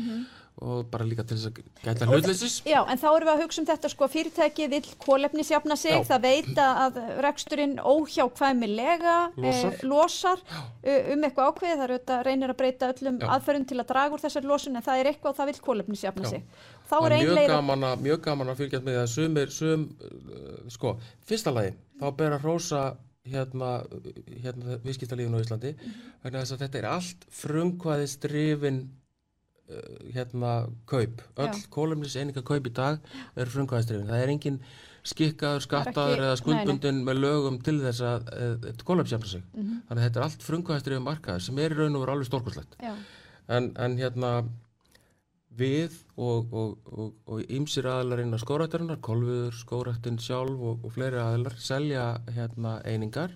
og 0.65 0.89
bara 0.91 1.07
líka 1.07 1.25
til 1.27 1.37
þess 1.39 1.49
að 1.51 1.59
gæta 1.85 2.09
hlutleysis 2.09 2.57
Já, 2.67 2.81
en 2.91 3.01
þá 3.01 3.07
erum 3.11 3.29
við 3.29 3.33
að 3.35 3.43
hugsa 3.45 3.63
um 3.63 3.69
þetta 3.69 3.91
sko, 3.93 4.09
fyrirtæki 4.13 4.69
vil 4.73 4.81
kólefnisjafna 5.05 5.77
sig, 5.79 5.95
Já. 5.95 6.07
það 6.09 6.25
veit 6.27 6.61
að 6.63 6.99
reksturinn 7.25 7.77
óhjákvæmilega 7.79 9.17
Losar. 9.39 9.73
Eh, 9.73 9.85
losar 9.89 10.43
uh, 10.43 11.13
um 11.15 11.27
eitthvað 11.29 11.53
ákveðið, 11.53 11.77
það 11.79 11.87
eru 11.87 11.99
þetta 11.99 12.21
reynir 12.29 12.55
að 12.55 12.61
breyta 12.63 12.93
öllum 12.95 13.21
Já. 13.23 13.29
aðferðum 13.37 13.67
til 13.71 13.79
að 13.79 13.91
draga 13.93 14.19
úr 14.19 14.25
þessar 14.27 14.49
losun 14.51 14.79
en 14.79 14.87
það 14.89 15.03
er 15.03 15.11
eitthvað 15.13 15.33
og 15.33 15.41
það 15.41 15.53
vil 15.53 15.59
kólefnisjafna 15.69 16.33
sig. 16.33 16.47
Þá 16.89 16.95
Það 16.95 17.09
er 17.09 17.13
er 17.13 17.19
ein 17.19 17.29
mjög 17.29 17.53
gaman, 17.53 17.85
að, 17.85 18.07
mjög 18.07 18.23
gaman 18.25 18.53
að 18.53 18.63
fylgjast 18.63 18.87
með 18.87 18.97
því 18.97 19.03
að 19.03 19.11
sumir, 19.15 19.53
sum, 19.53 19.85
uh, 20.09 20.55
sko, 20.73 20.95
fyrsta 21.29 21.53
lagi, 21.55 21.77
þá 22.01 22.09
ber 22.19 22.39
að 22.39 22.47
hrósa 22.47 22.85
hérna, 23.29 23.73
hérna 24.43 24.79
viðskiptalífinu 24.85 25.41
á 25.41 25.45
Íslandi, 25.45 25.75
vegna 26.25 26.43
þess 26.43 26.55
að 26.57 26.63
þetta 26.65 26.81
er 26.81 26.89
allt 26.89 27.27
frumkvæðis 27.43 28.17
drifin 28.23 28.81
hérna 30.15 30.53
kaup, 30.89 31.23
öll 31.37 31.49
Já. 31.53 31.65
kólumnis 31.75 32.17
eininga 32.17 32.43
kaup 32.47 32.67
í 32.69 32.73
dag 32.75 33.01
eru 33.37 33.51
frumkvæðis 33.53 33.89
drifin, 33.91 34.07
það 34.09 34.23
er 34.25 34.33
engin 34.35 34.61
skikkaður, 35.09 35.63
skattaður 35.65 36.23
eða 36.27 36.39
skuldbundin 36.41 37.03
með 37.07 37.21
lögum 37.23 37.59
til 37.65 37.79
þess 37.81 38.01
að 38.05 38.31
uh, 38.33 38.71
kólumsjafna 38.85 39.29
sig, 39.35 39.43
Mhm. 39.55 39.83
þannig 39.89 40.03
að 40.03 40.07
þetta 40.09 40.21
er 40.21 40.27
allt 40.29 40.47
frumkvæðis 40.49 40.87
drifin 40.89 41.07
markaður 41.07 41.45
sem 41.47 41.59
er 41.59 41.71
í 41.77 41.79
raun 41.79 41.97
og 41.97 42.03
veru 42.07 42.13
alveg 42.17 42.31
stórkostlegt. 42.31 42.77
Já, 42.83 42.95
en, 43.49 43.71
en 43.77 43.97
hérna 44.01 44.33
við 45.59 45.95
og, 46.17 46.53
og, 46.55 46.77
og, 46.93 47.15
og 47.27 47.41
ýmsir 47.51 47.87
aðlar 47.91 48.21
innan 48.23 48.39
skórættarinnar, 48.43 49.01
kolviður, 49.03 49.57
skórættin 49.59 50.19
sjálf 50.23 50.61
og, 50.61 50.85
og 50.87 50.93
fleiri 50.95 51.19
aðlar 51.19 51.57
selja 51.59 52.05
hérna 52.31 52.77
einingar. 52.87 53.33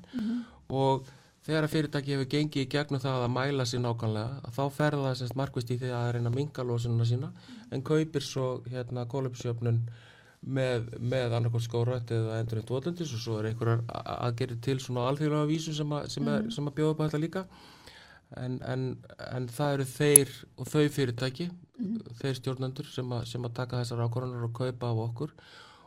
Og 0.70 1.08
þegar 1.46 1.66
að 1.66 1.72
fyrirtæki 1.74 2.14
hefur 2.14 2.28
gengið 2.36 2.62
í 2.64 2.70
gegnum 2.76 3.00
það 3.02 3.24
að 3.26 3.32
mæla 3.34 3.64
sér 3.66 3.82
nákvæmlega 3.82 4.40
að 4.46 4.56
þá 4.58 4.62
fer 4.76 4.96
það 5.00 5.16
semst 5.20 5.36
markvist 5.40 5.72
í 5.74 5.78
því 5.80 5.90
að 5.98 6.10
reyna 6.16 6.30
að 6.30 6.36
minga 6.38 6.64
losununa 6.68 7.06
sína 7.08 7.32
en 7.74 7.82
kaupir 7.88 8.22
svo 8.26 8.46
hérna 8.70 9.04
kólupsjöfnun 9.10 9.80
með, 10.42 10.86
með 10.98 11.34
annarkvæmt 11.38 11.66
skórætt 11.66 12.10
eða 12.14 12.38
endurinn 12.42 12.66
tóðlendis 12.66 13.12
og 13.14 13.20
svo 13.22 13.36
er 13.40 13.50
einhverjar 13.52 13.82
a- 13.94 14.16
aðgerðir 14.28 14.60
til 14.66 14.78
svona 14.82 15.04
alþjóðlega 15.10 15.50
vísu 15.50 15.74
sem, 15.76 15.92
að, 15.98 16.08
sem, 16.14 16.30
er, 16.36 16.48
sem 16.54 16.66
að 16.70 16.76
bjóða 16.78 16.94
upp 16.96 17.02
á 17.02 17.06
þetta 17.06 17.20
líka. 17.22 17.42
En, 18.42 18.56
en, 18.64 18.82
en 19.28 19.46
það 19.52 19.74
eru 19.76 19.86
þeir 19.92 20.30
og 20.56 20.70
þau 20.72 20.86
fyrirtæki 20.96 21.46
þeir 22.22 22.38
stjórnendur 22.40 22.88
sem, 22.90 23.10
að- 23.14 23.26
sem 23.30 23.44
að 23.46 23.54
taka 23.60 23.82
þessar 23.82 24.02
ákvarðanir 24.06 24.46
og 24.48 24.54
kaupa 24.56 24.90
af 24.94 25.02
okkur 25.08 25.34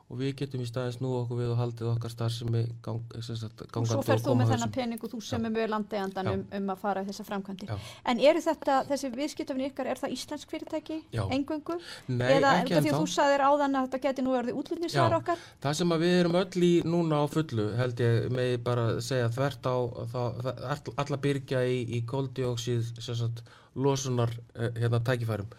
og 0.05 0.19
við 0.19 0.35
getum 0.41 0.61
í 0.61 0.67
staðins 0.69 0.99
nú 1.01 1.09
okkur 1.17 1.39
við 1.39 1.51
og 1.55 1.57
haldið 1.57 1.87
okkar 1.89 2.11
starfsemi 2.13 2.61
gang, 2.85 3.01
og 3.15 3.87
svo 3.89 4.03
fer 4.05 4.21
þú 4.21 4.35
með 4.37 4.51
þennan 4.53 4.73
pening 4.75 5.01
og 5.01 5.13
þú 5.15 5.21
sem 5.25 5.47
er 5.47 5.53
með 5.55 5.71
landegandan 5.73 6.29
Já. 6.29 6.33
um, 6.35 6.43
um 6.59 6.69
að 6.75 6.83
fara 6.83 7.01
í 7.01 7.07
þessa 7.07 7.25
framkvæmdi. 7.25 7.69
Já. 7.71 7.89
En 8.11 8.21
eru 8.21 8.43
þetta, 8.45 8.77
þessi 8.91 9.11
viðskiptafni 9.15 9.67
ykkar, 9.71 9.89
er 9.89 10.01
það 10.03 10.13
íslensk 10.17 10.53
fyrirtæki, 10.53 10.99
Já. 11.15 11.23
engöngu? 11.33 11.79
Nei, 12.11 12.27
Eða 12.35 12.53
ekki 12.59 12.75
út 12.75 12.77
af 12.77 12.85
því 12.85 12.93
að 12.93 12.99
þú 13.01 13.11
sagðir 13.15 13.45
áðan 13.49 13.79
að 13.79 13.89
þetta 13.89 14.01
geti 14.05 14.27
nú 14.27 14.37
orðið 14.37 14.61
útlutningssvar 14.61 15.17
Já. 15.17 15.19
okkar? 15.23 15.43
Það 15.65 15.77
sem 15.81 15.97
við 16.05 16.15
erum 16.21 16.39
öll 16.43 16.65
í 16.69 16.73
núna 16.85 17.21
á 17.21 17.25
fullu 17.33 17.67
held 17.81 18.05
ég 18.05 18.31
með 18.37 18.55
bara 18.69 18.87
segja 19.01 19.33
þvert 19.33 19.69
á 19.73 19.77
það, 20.13 20.41
það, 20.45 20.65
all, 20.75 20.97
alla 21.01 21.21
byrgja 21.25 21.65
í, 21.65 21.81
í 21.97 22.05
koldioxid 22.05 23.01
sem 23.01 23.17
sagt, 23.25 23.41
losunar 23.75 24.31
eh, 24.55 24.71
hérna 24.79 25.01
tækifærum. 25.03 25.53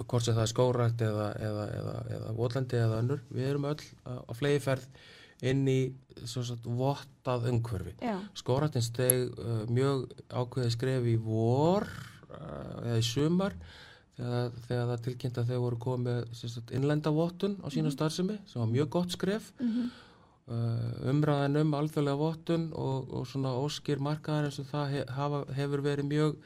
Hvort 0.00 0.24
sem 0.24 0.36
það 0.36 0.44
er 0.44 0.52
skórætt 0.54 1.06
eða, 1.06 1.30
eða, 1.38 1.64
eða, 1.78 1.96
eða 2.16 2.34
votlendi 2.36 2.78
eða 2.80 3.00
önnur. 3.02 3.24
Við 3.30 3.50
erum 3.50 3.68
öll 3.70 3.82
á, 4.08 4.32
flegiferð 4.36 4.86
inn 5.50 5.62
í 5.68 5.80
sagt, 6.28 6.66
vottað 6.66 7.48
umhverfi. 7.52 7.94
Já, 8.04 8.16
skórættin 8.36 8.84
steg 8.84 9.30
uh, 9.40 9.62
mjög 9.72 10.10
ákveðið 10.28 10.74
skref 10.76 11.06
í 11.08 11.16
vor 11.24 11.86
uh, 11.88 12.82
eða 12.84 12.98
í 13.00 13.06
sumar 13.06 13.56
þegar, 14.18 14.52
þegar 14.66 14.90
það 14.90 15.04
tilkynnt 15.06 15.40
að 15.40 15.52
þeir 15.52 15.62
voru 15.64 15.80
komið 15.80 16.20
sem 16.36 16.52
sagt, 16.52 16.74
innlenda 16.76 17.12
vottun 17.14 17.56
á 17.64 17.66
sína 17.72 17.92
starfsemi 17.94 18.36
sem 18.50 18.60
var 18.60 18.72
mjög 18.72 18.92
gott 18.98 19.16
skref. 19.16 19.52
Uh, 20.50 21.06
umræðan 21.06 21.60
um 21.60 21.76
alþjóðlega 21.78 22.18
vottun 22.18 22.68
og, 22.74 23.12
og 23.14 23.26
svona 23.30 23.52
óskir 23.54 24.00
markaðar 24.02 24.48
eins 24.48 24.58
og 24.58 24.66
það 24.72 24.94
he, 24.96 25.02
hafa, 25.14 25.44
hefur 25.54 25.84
verið 25.84 26.08
mjög 26.10 26.40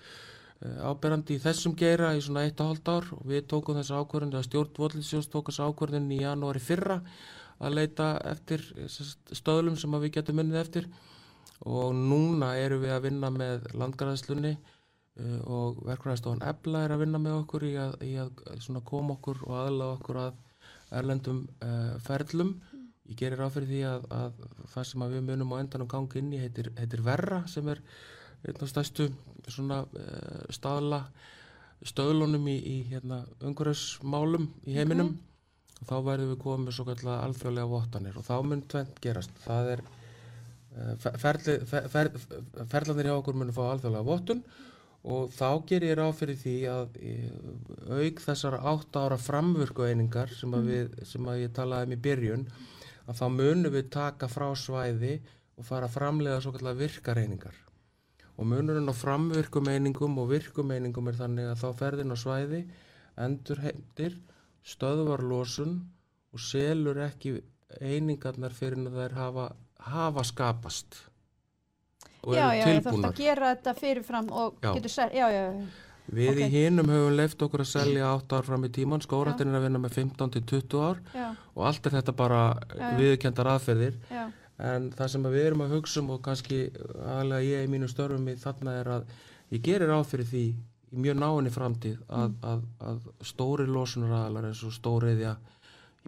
áberandi 0.65 1.37
í 1.37 1.43
þessum 1.43 1.75
geira 1.77 2.15
í 2.17 2.21
svona 2.25 2.45
eitt 2.47 2.61
og 2.63 2.71
hálft 2.71 2.89
ár 2.89 3.09
og 3.17 3.25
við 3.29 3.47
tókum 3.53 3.77
þessa 3.77 4.01
ákvörðun 4.01 4.33
eða 4.33 4.47
stjórn 4.47 4.79
Votlinsjós 4.79 5.29
tók 5.33 5.51
þessa 5.51 5.67
ákvörðun 5.69 6.13
í 6.15 6.21
janúari 6.23 6.63
fyrra 6.63 7.01
að 7.61 7.77
leita 7.79 8.07
eftir 8.31 8.65
sagt, 8.91 9.35
stöðlum 9.37 9.77
sem 9.79 9.99
við 10.01 10.17
getum 10.19 10.41
unnið 10.43 10.61
eftir. 10.63 10.89
Og 11.65 11.93
núna 11.97 12.55
erum 12.61 12.83
við 12.83 12.95
að 12.95 13.05
vinna 13.07 13.31
með 13.33 13.69
landgræðslunni 13.79 14.55
uh, 14.57 15.41
og 15.45 15.85
verkvæðastofan 15.87 16.45
Ebla 16.49 16.85
er 16.85 16.97
að 16.97 17.05
vinna 17.05 17.21
með 17.23 17.39
okkur 17.43 17.69
í 17.69 17.75
að, 17.81 17.95
í 18.05 18.15
að 18.21 18.81
koma 18.89 19.19
okkur 19.19 19.45
og 19.47 19.55
aðlaða 19.61 19.99
okkur 19.99 20.21
að 20.25 20.41
erlendum 20.95 21.45
uh, 21.65 21.95
ferlum. 22.05 22.57
Ég 23.05 23.21
gerir 23.21 23.41
ráð 23.41 23.59
fyrir 23.59 23.71
því 23.71 23.81
að, 23.89 24.05
að 24.17 24.43
það 24.73 24.91
sem 24.91 25.05
að 25.05 25.17
við 25.17 25.25
munum 25.29 25.55
á 25.55 25.61
endanum 25.61 25.93
gangi 25.93 26.21
inn 26.21 26.33
í 26.33 26.41
heitir, 26.41 26.73
heitir 26.81 27.05
Verra 27.05 27.43
sem 27.53 27.69
er 27.69 27.83
einn 28.49 28.65
af 28.65 28.71
stærstu 28.71 29.09
svona 29.51 29.83
uh, 29.85 30.45
staðla 30.53 31.05
stöðlunum 31.85 32.47
í, 32.49 32.57
í 32.57 32.77
hérna, 32.89 33.23
umhverfismálum 33.45 34.49
í 34.69 34.77
heiminum. 34.79 35.15
Og 35.83 35.89
þá 35.89 35.97
verðum 36.07 36.31
við 36.33 36.43
komið 36.45 36.69
með 36.69 36.77
svo 36.77 36.87
kallar 36.89 37.25
alþjóðlega 37.27 37.73
vottanir 37.73 38.19
og 38.21 38.25
þá 38.25 38.37
mun 38.47 38.63
tvent 38.71 39.01
gerast. 39.05 39.35
Það 39.45 39.73
er 39.75 39.83
uh, 39.85 41.09
ferli, 41.21 41.59
fer, 41.69 41.91
fer, 41.93 42.13
ferlanir 42.73 43.11
hjá 43.11 43.17
okkur 43.19 43.41
munum 43.41 43.57
fá 43.57 43.67
alþjóðlega 43.67 44.09
vottun 44.09 44.47
og 45.05 45.33
þá 45.37 45.49
ger 45.69 45.85
ég 45.85 45.99
ráð 45.99 46.15
fyrir 46.21 46.39
því 46.41 46.55
að 46.73 46.95
eh, 47.05 47.33
auk 47.93 48.23
þessara 48.25 48.63
átt 48.71 48.97
ára 48.97 49.19
framvörku 49.21 49.85
einingar 49.85 50.33
sem 50.33 50.55
að, 50.57 50.71
við, 50.71 50.95
sem 51.11 51.29
að 51.29 51.43
ég 51.43 51.53
talaði 51.57 51.91
um 51.91 51.97
í 51.97 52.01
byrjun 52.07 52.47
að 53.05 53.19
þá 53.21 53.27
munum 53.35 53.75
við 53.75 53.91
taka 53.93 54.31
frá 54.33 54.47
svæði 54.57 55.19
og 55.61 55.69
fara 55.69 55.91
að 55.91 55.99
framlega 55.99 56.41
svo 56.41 56.55
kallar 56.57 56.79
virkareiningar 56.81 57.59
og 58.39 58.47
munurinn 58.51 58.91
á 58.91 58.95
framvirkumeiningum 58.99 60.19
og 60.19 60.31
virkumeiningum 60.33 61.09
er 61.13 61.19
þannig 61.21 61.51
að 61.53 61.61
þá 61.63 61.69
ferðin 61.81 62.15
á 62.15 62.17
svæði 62.19 62.61
endur 63.25 63.61
heimtir 63.63 64.17
stöðvar 64.67 65.23
losun 65.23 65.77
og 66.35 66.41
selur 66.43 66.99
ekki 67.05 67.37
einingarnar 67.81 68.55
fyrir 68.55 68.81
að 68.89 68.97
þær 69.01 69.15
hafa, 69.19 69.45
hafa 69.87 70.25
skapast. 70.27 71.01
Og 72.25 72.35
Já, 72.35 72.47
eru 72.49 72.57
já, 72.57 72.65
þú 72.65 72.69
þarfst 72.69 72.85
tilbúnar. 72.89 73.11
að 73.13 73.19
gera 73.21 73.49
þetta 73.55 73.75
fyrirfram 73.81 74.29
og 74.33 74.55
Já. 74.65 74.71
getur 74.79 74.91
sér, 74.95 75.11
já, 75.13 75.27
já, 75.29 75.43
já, 75.53 75.67
Við 76.15 76.29
Ok. 76.31 76.39
í 76.45 76.49
hinum 76.53 76.87
höfum 76.93 77.15
leift 77.17 77.41
okkur 77.43 77.61
að 77.65 77.69
selja 77.71 78.09
8 78.15 78.37
ár 78.37 78.45
fram 78.45 78.65
í 78.65 78.69
tíman, 78.69 79.01
skóratinn 79.01 79.49
er 79.49 79.57
að 79.57 79.63
vinna 79.65 79.79
með 79.81 79.95
15 79.97 80.31
til 80.35 80.43
20 80.43 80.81
ár 80.85 80.99
já, 81.15 81.31
og 81.57 81.63
allt 81.65 81.87
er 81.87 81.95
þetta 81.97 82.13
bara 82.17 82.41
Já, 82.61 82.77
já. 82.77 82.97
viðkendar 82.99 83.47
aðferðir. 83.55 83.95
Já, 84.11 84.25
en 84.59 84.91
það 84.95 85.09
sem 85.15 85.25
að 85.27 85.35
við 85.35 85.47
erum 85.49 85.65
að 85.65 85.75
hugsa 85.79 86.01
um 86.03 86.13
og 86.15 86.21
kannski 86.23 86.61
aðlega 87.03 87.43
ég 87.49 87.65
í 87.67 87.71
mínu 87.73 87.89
störfum 87.91 88.29
í 88.31 88.37
þarna 88.39 88.77
er 88.81 88.93
að 88.99 89.09
ég 89.55 89.65
gerir 89.67 89.91
ráð 89.91 90.07
fyrir 90.13 90.29
því 90.31 90.45
í 90.95 91.03
mjög 91.05 91.19
náinni 91.19 91.51
framtíð 91.51 91.99
að, 92.07 92.29
Mm. 92.31 92.37
að, 92.51 92.63
að 92.87 93.27
stóri 93.27 93.67
losunaræðalar 93.67 94.47
eins 94.51 94.63
og 94.63 94.73
stóriðja 94.77 95.35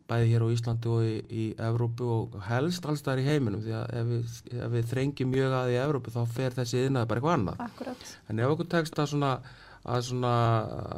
bæði 0.06 0.28
hér 0.30 0.44
á 0.46 0.48
Íslandi 0.54 0.90
og 0.92 1.02
í, 1.02 1.14
í 1.26 1.44
Evrópu 1.58 2.06
og 2.06 2.34
helst 2.46 2.86
alls 2.86 3.02
þar 3.02 3.18
í 3.22 3.26
heiminum 3.26 3.62
því 3.64 3.72
að 3.74 3.94
ef 3.98 4.10
við, 4.12 4.34
ef 4.62 4.74
við 4.76 4.90
þrengjum 4.92 5.30
mjög 5.32 5.54
að 5.58 5.70
í 5.72 5.78
Evrópu 5.82 6.12
þá 6.14 6.20
fer 6.36 6.54
þessi 6.54 6.82
yðnaði 6.84 7.08
bara 7.10 7.18
eitthvað 7.22 7.38
annað 7.38 7.62
akkurat, 7.66 8.10
En 8.28 8.38
ef 8.44 8.52
okkur 8.52 8.68
tekst 8.76 9.00
að 9.02 9.10
svona 9.14 9.32
að, 9.86 10.02
svona, 10.10 10.34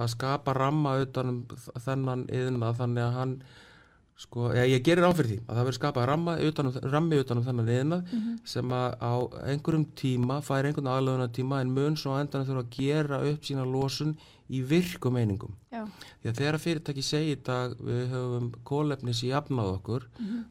að 0.02 0.10
skapa 0.16 0.54
ramma 0.56 0.96
utanum 1.04 1.40
þennan 1.84 2.26
yðna 2.32 2.74
þannig 2.76 3.04
að 3.04 3.16
hann 3.18 3.34
sko, 4.18 4.48
ég, 4.56 4.72
ég 4.74 4.82
gerir 4.86 5.06
áfyrir 5.06 5.30
því 5.30 5.38
að 5.44 5.52
það 5.58 5.66
verður 5.68 5.76
skapað 5.78 6.08
ramma 6.10 6.34
utanum, 6.48 6.78
rammi 6.92 7.20
utanum 7.22 7.44
þennan 7.46 7.70
yðna 7.74 7.98
sem 8.48 8.74
að 8.74 8.96
á 8.98 9.14
einhverjum 9.52 9.86
tíma 9.98 10.40
fær 10.42 10.66
einhvern 10.66 10.90
aðlöðuna 10.90 11.28
tíma 11.38 11.60
en 11.62 11.70
mun 11.76 11.96
svo 11.96 12.16
á 12.18 12.20
endanum 12.22 12.48
þurfa 12.48 12.64
að 12.64 12.74
gera 12.78 13.20
upp 13.30 13.46
sína 13.46 13.66
losun 13.68 14.16
í 14.48 14.62
virkum 14.64 15.16
einingum. 15.20 15.52
já, 15.72 15.82
Því 16.22 16.28
að 16.30 16.38
þegar 16.38 16.56
fyrirtæki 16.62 17.02
segi 17.04 17.32
í 17.34 17.38
dag 17.44 17.74
við 17.84 18.06
höfum 18.14 18.46
kólefnis 18.66 19.20
í 19.22 19.28
jafnað 19.30 19.68
okkur 19.76 20.06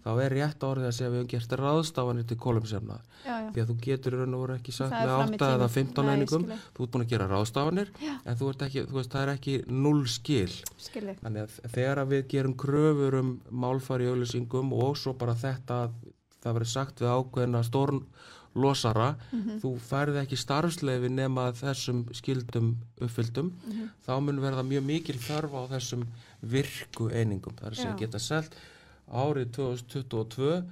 þá 0.05 0.09
er 0.23 0.35
rétt 0.37 0.65
orðið 0.67 0.87
að 0.89 0.95
segja 0.97 1.09
við 1.13 1.17
höfum 1.21 1.31
gert 1.33 1.55
ráðstafanir 1.61 2.27
til 2.29 2.37
kólefnisjafnað 2.43 3.01
já, 3.25 3.33
já, 3.41 3.49
því 3.55 3.63
að 3.63 3.71
þú 3.71 3.77
getur 3.87 4.17
raun 4.19 4.35
og 4.37 4.43
voru 4.43 4.55
ekki 4.59 4.75
sagt 4.77 4.93
með 4.93 5.11
fram 5.17 5.33
í 5.33 5.39
8 5.39 5.49
eða 5.49 5.57
tímann. 5.57 5.73
15 5.77 6.05
Nei, 6.05 6.13
einingum. 6.13 6.45
ég. 6.53 6.67
þú 6.77 6.83
ert 6.87 6.93
búin 6.95 7.05
að 7.07 7.11
gera 7.15 7.29
ráðstafanir 7.33 7.91
en 8.07 8.37
þú 8.37 8.51
ert 8.53 8.65
ekki, 8.67 8.85
þú 8.91 8.99
veist, 9.01 9.11
það 9.17 9.25
er 9.25 9.33
ekki 9.33 9.57
null 9.87 10.05
skil. 10.07 10.53
Skilji, 10.77 11.17
þannig 11.23 11.47
að 11.47 11.73
þegar 11.77 12.03
við 12.13 12.27
gerum 12.35 12.55
kröfur 12.57 13.19
um 13.23 13.33
málfari 13.51 14.05
í 14.07 14.11
auðlýsingum 14.13 14.73
og 14.77 14.97
svo 15.01 15.13
bara 15.17 15.33
þetta 15.35 15.81
að 15.87 15.97
það 16.45 16.53
verður 16.59 16.69
sagt 16.71 17.01
við 17.01 17.09
ákveðina 17.17 17.63
stórn 17.65 18.03
losara, 18.57 19.15
Mhm. 19.31 19.59
þú 19.61 19.71
færði 19.79 20.21
ekki 20.25 20.37
starfsleifi 20.41 21.09
nema 21.13 21.51
þessum 21.53 22.05
skildum 22.13 22.75
uppfyldum, 22.99 23.51
Mhm. 23.67 23.89
þá 24.07 24.21
mun 24.23 24.39
verða 24.41 24.63
mjög 24.65 24.83
mikil 24.83 25.15
þörf 25.15 25.51
á 25.53 25.61
þessum 25.75 26.05
virku 26.43 27.09
einingum, 27.11 27.53
segja 27.71 27.93
Já. 27.93 27.97
geta 27.99 28.19
selt 28.19 28.55
árið 29.11 29.51
2022 29.55 30.63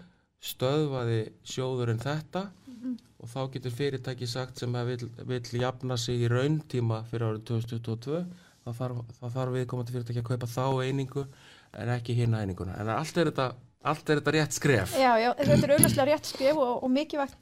stöðvaði 0.42 1.32
sjóðurinn 1.46 2.02
þetta 2.02 2.50
Mhm. 2.68 2.98
og 3.24 3.30
þá 3.30 3.52
getur 3.54 3.72
fyrirtæki 3.72 4.28
sagt 4.28 4.60
sem 4.60 4.74
að 4.74 4.86
vill, 4.86 5.10
vill 5.26 5.62
jafna 5.62 5.98
sig 5.98 6.22
í 6.22 6.30
rauntíma 6.30 7.04
fyrir 7.10 7.32
árið 7.32 7.44
2022 7.46 8.26
þá 8.66 8.74
þarf, 8.74 9.04
þarf 9.22 9.54
viðkomandi 9.56 9.92
fyrirtæki 9.94 10.22
að 10.22 10.30
kaupa 10.30 10.48
þá 10.48 10.84
einingu 10.86 11.26
en 11.74 11.88
ekki 11.90 12.14
hina 12.16 12.38
eininguna 12.44 12.78
en 12.80 12.88
allt 12.90 13.18
er 13.18 13.32
þetta, 13.32 13.54
allt 13.84 14.10
er 14.10 14.20
þetta 14.22 14.34
rétt 14.34 14.54
skref 14.54 14.94
já, 14.98 15.18
já, 15.22 15.34
þetta 15.34 15.64
er 15.64 15.74
auðvitað 15.78 16.08
rétt 16.12 16.26
skrif 16.26 16.56
og, 16.58 16.84
og 16.84 16.90
mikilvægt 16.92 17.36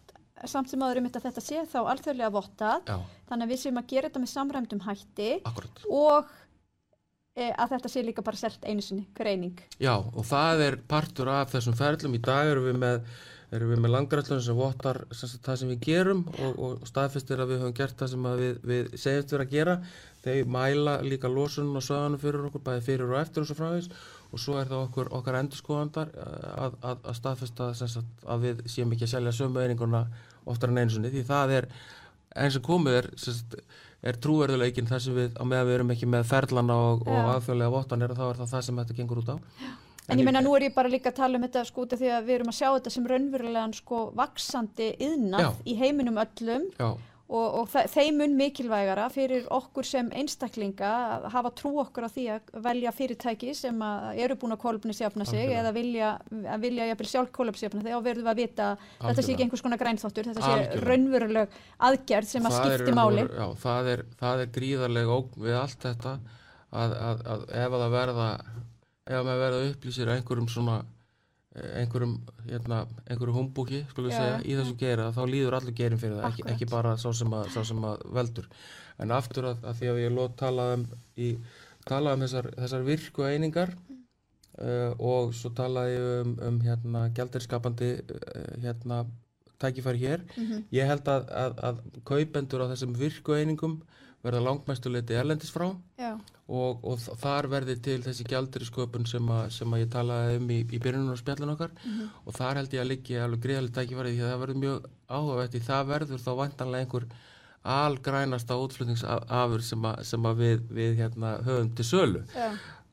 samt 0.51 0.71
sem 0.71 0.85
aður 0.85 1.01
um 1.01 1.09
þetta 1.09 1.23
þetta 1.27 1.43
sé 1.43 1.65
þá 1.71 1.79
alþjóðlega 1.81 2.31
vottað, 2.33 2.93
þannig 3.29 3.45
að 3.45 3.53
við 3.53 3.61
séum 3.63 3.81
að 3.81 3.91
gera 3.93 4.09
þetta 4.09 4.23
með 4.23 4.33
samræmdum 4.33 4.85
hætti. 4.87 5.29
Akkurat 5.49 5.83
og 5.89 6.31
e, 7.35 7.51
að 7.51 7.75
þetta 7.75 7.93
sé 7.93 8.05
líka 8.05 8.25
bara 8.25 8.41
selt 8.41 8.65
einu 8.65 8.85
sinni, 8.85 9.05
hver 9.17 9.33
eining. 9.33 9.61
Já, 9.81 9.95
og 9.99 10.25
það 10.29 10.65
er 10.69 10.81
partur 10.89 11.31
af 11.33 11.53
þessum 11.53 11.77
ferlum. 11.79 12.17
Í 12.17 12.23
dag 12.23 12.51
erum 12.53 12.67
við 12.71 12.81
með 12.85 13.13
erum 13.53 13.69
við 13.69 13.83
með 13.83 13.93
langrætlun 13.93 14.41
sem 14.41 14.57
vottar 14.57 15.03
það 15.13 15.57
sem 15.61 15.71
við 15.73 15.83
gerum 15.85 16.23
og, 16.31 16.55
og 16.57 16.87
staðfestir 16.89 17.41
að 17.41 17.51
við 17.51 17.61
höfum 17.61 17.75
gert 17.77 17.99
það 17.99 18.11
sem 18.13 18.27
við, 18.39 18.55
við 18.65 18.89
segjumst 18.97 19.35
vera 19.35 19.45
að 19.45 19.53
gera. 19.53 19.75
Þeir 20.23 20.49
mæla 20.55 20.95
líka 21.05 21.29
losunum 21.29 21.77
og 21.77 21.85
söðanum 21.85 22.21
fyrir 22.21 22.47
okkur 22.47 22.63
bæði 22.65 22.85
fyrir 22.87 23.11
og 23.11 23.19
eftir 23.19 23.43
og 23.43 23.49
svo 23.49 23.57
frávís 23.59 23.89
og 24.33 24.41
svo 24.41 24.57
er 24.57 24.69
það 24.71 24.85
okkur, 24.87 25.11
okkar 25.19 25.39
endurskoðandar 25.43 26.13
að, 26.17 26.77
að, 26.81 27.03
að 27.03 27.17
staðfesta 27.19 27.69
að 28.33 28.47
við 28.47 28.63
séum 28.73 28.95
ekki 28.95 29.05
að 29.05 29.13
selja 29.13 29.35
sömu 29.37 29.61
eininguna 29.61 30.07
oftar 30.49 30.73
en 30.73 30.81
einsunni 30.83 31.11
því 31.13 31.23
það 31.29 31.55
er 31.59 31.69
eins 32.43 32.57
og 32.57 32.65
komið 32.65 32.99
er, 32.99 33.09
er 34.09 34.19
trúverðuleikin 34.23 34.89
þar 34.89 35.01
sem 35.05 35.15
við, 35.17 35.31
á 35.37 35.43
meðan 35.45 35.69
við 35.69 35.77
erum 35.77 35.93
ekki 35.95 36.09
með 36.09 36.27
ferlana 36.31 36.77
og, 36.89 37.07
og 37.07 37.17
Já. 37.19 37.29
aðfjölega 37.37 37.73
vottanir 37.77 38.15
þá 38.17 38.23
er 38.29 38.41
það 38.41 38.53
það 38.55 38.67
sem 38.67 38.83
þetta 38.83 38.99
gengur 38.99 39.23
út 39.23 39.33
á 39.33 39.37
En 40.11 40.19
ég 40.19 40.27
meina 40.27 40.41
nú 40.43 40.51
er 40.57 40.65
ég 40.65 40.73
bara 40.75 40.89
líka 40.91 41.13
að 41.13 41.19
tala 41.21 41.39
um 41.39 41.45
þetta 41.45 41.61
sko 41.63 41.85
því 41.87 42.09
að 42.11 42.25
við 42.27 42.35
erum 42.35 42.49
að 42.51 42.57
sjá 42.57 42.65
þetta 42.73 42.91
sem 42.91 43.05
raunverulegan 43.07 43.75
sko 43.77 43.99
vaksandi 44.19 44.89
yðnað 44.99 45.45
Já. 45.45 45.49
í 45.63 45.75
heiminum 45.79 46.19
öllum 46.19 46.65
Já, 46.75 46.89
og, 47.33 47.55
og 47.63 47.89
þeim 47.89 48.19
mun 48.21 48.35
mikilvægara 48.37 49.07
fyrir 49.13 49.47
okkur 49.53 49.87
sem 49.87 50.09
einstaklinga 50.13 50.89
að 51.15 51.27
hafa 51.33 51.51
trú 51.57 51.71
okkur 51.81 52.05
á 52.05 52.09
því 52.13 52.25
að 52.35 52.51
velja 52.67 52.93
fyrirtæki 52.93 53.55
sem 53.57 53.81
að 53.85 54.19
eru 54.25 54.37
búin 54.41 54.53
að 54.53 54.61
kolefnisjafna 54.63 55.25
sig 55.25 55.41
Algjörlega. 55.41 55.63
eða 55.63 55.73
vilja, 55.77 56.11
að 56.53 56.67
vilja 56.67 56.89
jafnvel 56.91 57.09
sjálf 57.09 57.31
kolefnisjafna 57.39 57.85
þegar 57.87 58.05
verðum 58.09 58.27
við 58.27 58.33
að 58.33 58.41
vita 58.43 58.69
að 58.73 59.07
þetta 59.07 59.25
sé 59.25 59.33
ekki 59.33 59.47
einhvers 59.47 59.65
konar 59.65 59.81
grænþáttur, 59.81 60.29
þetta 60.29 60.45
sé 60.45 60.53
Algjörlega. 60.53 60.85
raunveruleg 60.91 61.57
aðgerð 61.89 62.31
sem 62.35 62.45
að 62.45 62.57
Það 62.57 62.69
er 62.69 62.77
skipti 62.77 62.93
og 62.93 62.99
máli. 63.01 63.25
Já, 63.25 63.47
það 63.65 63.91
er, 63.95 64.05
það 64.21 64.45
er 64.45 64.53
gríðarlega 64.59 65.17
ógn 65.17 65.47
við 65.47 65.59
allt 65.63 65.87
þetta 65.89 66.17
að, 66.73 66.97
að, 67.09 67.25
að 67.33 67.47
ef 67.63 67.79
að 67.79 67.87
verða 67.97 68.29
ef 69.03 69.17
að 69.19 69.25
maður 69.27 69.41
verða 69.43 69.63
upplýsir 69.73 70.11
einhverjum 70.13 70.51
svona 70.51 70.77
einhverjum, 71.53 72.13
hérna, 72.47 72.79
einhverjum 73.05 73.37
humbúki 73.37 73.83
segja, 73.93 74.39
í 74.41 74.55
þessum 74.57 74.77
geira 74.79 75.11
þá 75.13 75.21
líður 75.29 75.57
allir 75.59 75.75
gerin 75.77 76.01
fyrir 76.01 76.17
það, 76.17 76.29
ekki, 76.31 76.45
ekki 76.53 76.67
bara 76.71 76.95
sá 76.97 77.11
sem, 77.13 77.35
að, 77.37 77.49
sá 77.53 77.59
sem 77.69 77.83
að 77.85 78.05
veldur. 78.17 78.47
En 79.03 79.13
aftur 79.13 79.49
að, 79.51 79.65
að 79.69 79.79
því 79.79 79.91
að 79.91 79.99
ég 80.01 80.15
lót 80.15 80.37
talað 80.39 80.75
um 80.77 80.85
í, 81.13 81.29
talað 81.89 82.17
um 82.17 82.25
þessar, 82.25 82.49
þessar 82.57 82.87
virku 82.87 83.27
einingar 83.27 83.73
uh, 83.75 84.93
og 84.97 85.33
svo 85.37 85.53
talaði 85.53 85.99
um, 86.23 86.33
um 86.49 86.59
hérna 86.65 87.05
gældirskapandi 87.17 87.91
uh, 88.01 88.49
hérna 88.63 89.03
tækifæri 89.61 90.01
hér. 90.01 90.25
Mhm. 90.33 90.65
Ég 90.73 90.89
held 90.89 91.07
að, 91.07 91.29
að, 91.43 91.59
að 91.69 91.83
kaupendur 92.09 92.65
á 92.65 92.71
þessum 92.73 92.97
virku 92.97 93.37
einingum 93.37 93.77
verða 94.23 94.43
langmestuleiti 94.45 95.17
erlendis 95.19 95.51
frá. 95.53 95.67
Og, 96.53 96.83
og 96.83 96.99
þar 97.19 97.47
verði 97.51 97.75
til 97.83 97.99
þessi 98.03 98.25
gjaldri 98.27 98.67
sköpun 98.67 99.07
sem, 99.07 99.29
sem 99.55 99.75
að 99.75 99.83
ég 99.85 99.91
talaði 99.93 100.39
um 100.39 100.49
í, 100.51 100.59
í 100.63 100.79
byrjunum 100.83 101.15
á 101.15 101.17
spjallin 101.19 101.53
okkar. 101.55 101.71
Mhm. 101.83 102.09
og 102.25 102.37
þar 102.37 102.59
held 102.61 102.75
ég 102.75 102.83
að 102.83 102.89
liggi 102.91 103.19
alveg 103.19 103.43
greiðalegt 103.45 103.77
tækifæri 103.77 104.15
því 104.15 104.23
að 104.23 104.33
það 104.33 104.41
verður 104.43 104.61
mjög 104.63 104.89
áhugavert 105.09 105.55
í 105.55 105.63
það 105.63 105.91
verður 105.93 106.23
þá 106.23 106.31
vantanlega 106.41 106.85
einhver 106.85 107.07
algrænasta 107.63 108.57
útflutningsafur 108.59 109.63
sem, 109.63 109.85
að, 109.87 110.01
sem 110.03 110.25
að 110.27 110.41
við, 110.43 110.63
við 110.79 110.97
hérna, 110.99 111.37
höfum 111.47 111.69
til 111.75 111.85
sölu. 111.87 112.23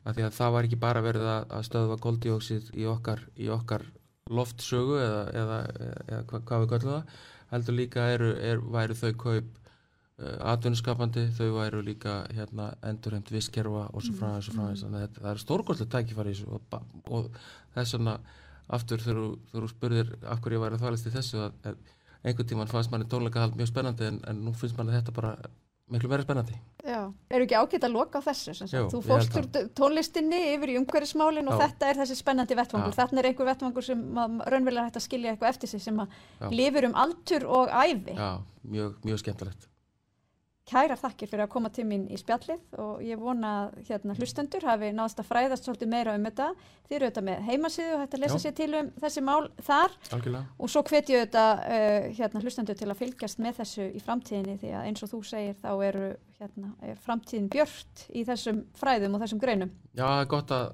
Af 0.00 0.14
því 0.16 0.26
að 0.28 0.36
það 0.36 0.52
var 0.54 0.68
ekki 0.68 0.78
bara 0.80 1.02
verið 1.04 1.26
að, 1.28 1.48
að 1.58 1.64
stöðva 1.66 1.96
koldíóksið 2.00 2.70
í 2.78 2.86
okkar, 2.88 3.24
í 3.36 3.50
okkar 3.52 3.84
loftsögu 4.30 5.00
eða, 5.02 5.24
eða, 5.34 5.58
eða 6.06 6.22
hva, 6.30 6.40
hvað 6.46 6.62
við 6.62 6.72
göllum 6.74 6.94
það 6.94 7.18
heldur 7.50 7.76
líka 7.76 8.06
eru, 8.14 8.30
er, 8.38 8.60
væru 8.62 8.96
þau 8.98 9.10
kaup 9.24 9.56
uh, 10.20 10.37
atvinnuskapandi, 10.52 11.26
þau 11.38 11.48
væru 11.56 11.80
líka 11.87 12.18
hérna, 12.37 12.70
endurheimt 12.87 13.30
visskerfa 13.33 13.87
og 13.92 14.04
svo 14.04 14.14
frá 14.18 14.37
þessu 14.37 14.54
frá 14.56 14.66
þessu 14.70 14.87
þannig 14.88 15.06
að 15.09 15.22
það 15.22 15.30
er 15.35 15.42
stórkostlega 15.44 15.94
tækifæri 15.96 16.37
og, 16.46 16.76
og 17.11 17.30
þess 17.76 17.96
vegna 17.98 18.18
aftur 18.70 19.02
þegar 19.02 19.24
þú- 19.54 19.70
spurðir 19.72 20.12
af 20.30 20.40
hverju 20.44 20.59
ég 20.61 20.62
væri 20.66 20.78
að 20.78 20.85
þvælast 20.85 21.09
í 21.11 21.14
þessu 21.16 21.40
að, 21.48 21.80
einhvern 22.22 22.50
tímann 22.52 22.70
fannst 22.70 22.92
manni 22.92 23.09
tónleikahald 23.11 23.56
mjög 23.59 23.72
spennandi 23.72 24.06
en, 24.12 24.20
en 24.28 24.44
nú 24.44 24.52
finnst 24.54 24.76
manni 24.78 24.92
þetta 24.94 25.14
bara 25.16 25.33
miklu 25.90 26.06
meira 26.12 26.22
spennandi 26.22 26.54
Já, 26.87 27.00
eru 27.35 27.44
ekki 27.46 27.56
ágætt 27.59 27.87
að 27.88 27.94
loka 27.96 28.20
á 28.20 28.26
þessu? 28.28 28.52
Jú, 28.70 28.85
þú 28.92 29.00
fórst 29.04 29.35
úr 29.40 29.48
tónlistinni 29.76 30.38
yfir 30.54 30.70
í 30.72 30.76
umhverfismálin 30.78 31.50
og 31.50 31.59
þetta 31.61 31.88
er 31.90 31.98
þessi 32.00 32.16
spennandi 32.20 32.56
vettvangur. 32.56 32.94
Já. 32.94 32.98
Þarna 33.02 33.20
er 33.20 33.28
einhver 33.30 33.48
vettvangur 33.50 33.85
sem 33.85 34.04
raunverulega 34.14 34.85
er 34.85 34.88
hægt 34.88 35.00
að 35.00 35.04
skilja 35.04 35.35
eitthvað 35.35 35.50
eftir 35.52 35.72
sig 35.74 35.83
sem 35.85 35.98
að 36.00 36.14
Já. 36.14 36.46
lifir 36.54 36.87
um 36.88 36.94
altur 37.02 37.44
og 37.50 37.74
ævi. 37.74 38.14
Já, 38.16 38.30
mjög, 38.64 38.94
mjög 39.04 39.20
skemmtilegt 39.24 39.66
Kæra 40.70 40.94
þakkir 40.94 41.26
fyrir 41.33 41.42
að 41.42 41.50
koma 41.50 41.70
til 41.74 41.83
mín 41.88 42.04
í 42.06 42.18
spjallið 42.20 42.76
og 42.78 43.00
ég 43.02 43.18
vona 43.18 43.48
að 43.64 43.78
hérna, 43.88 44.14
hlustendur 44.14 44.62
hafi 44.68 44.92
náðast 44.94 45.18
að 45.18 45.26
fræðast 45.26 45.66
svolítið 45.66 45.90
meira 45.90 46.12
um 46.14 46.28
þetta. 46.28 46.46
Þið 46.87 46.96
eru 46.96 47.09
auðvitað 47.09 47.26
með 47.26 47.40
heimasíðu 47.48 47.96
og 47.96 48.02
hægt 48.04 48.14
að 48.14 48.22
lesa 48.22 48.38
Já. 48.38 48.42
sér 48.44 48.54
til 48.61 48.68
um 48.78 48.90
þessi 49.02 49.24
mál 49.26 49.48
þar 49.66 49.96
Algjörlega 50.14 50.44
og 50.62 50.70
svo 50.70 50.85
hvet 50.87 51.11
ég 51.11 51.24
auðvitað 51.24 51.64
uh, 51.64 52.06
hérna, 52.20 52.44
hlustendur 52.44 52.78
til 52.78 52.88
að 52.90 53.00
fylgjast 53.02 53.42
með 53.42 53.59
þessu 53.59 53.88
í 53.90 54.04
framtíðinni 54.06 54.56
því 54.62 54.70
að 54.78 54.87
eins 54.92 55.04
og 55.06 55.11
þú 55.11 55.20
segir 55.33 55.59
þá 55.59 55.68
eru 55.88 56.06
hérna, 56.38 56.72
er 56.87 57.02
framtíðin 57.09 57.50
björt 57.50 58.06
í 58.14 58.24
þessum 58.30 58.62
fræðum 58.78 59.18
og 59.18 59.26
þessum 59.26 59.42
greinum. 59.42 59.74
Já, 59.90 60.06
það 60.06 60.22
er 60.22 60.33
gott 60.37 60.54
að 60.54 60.70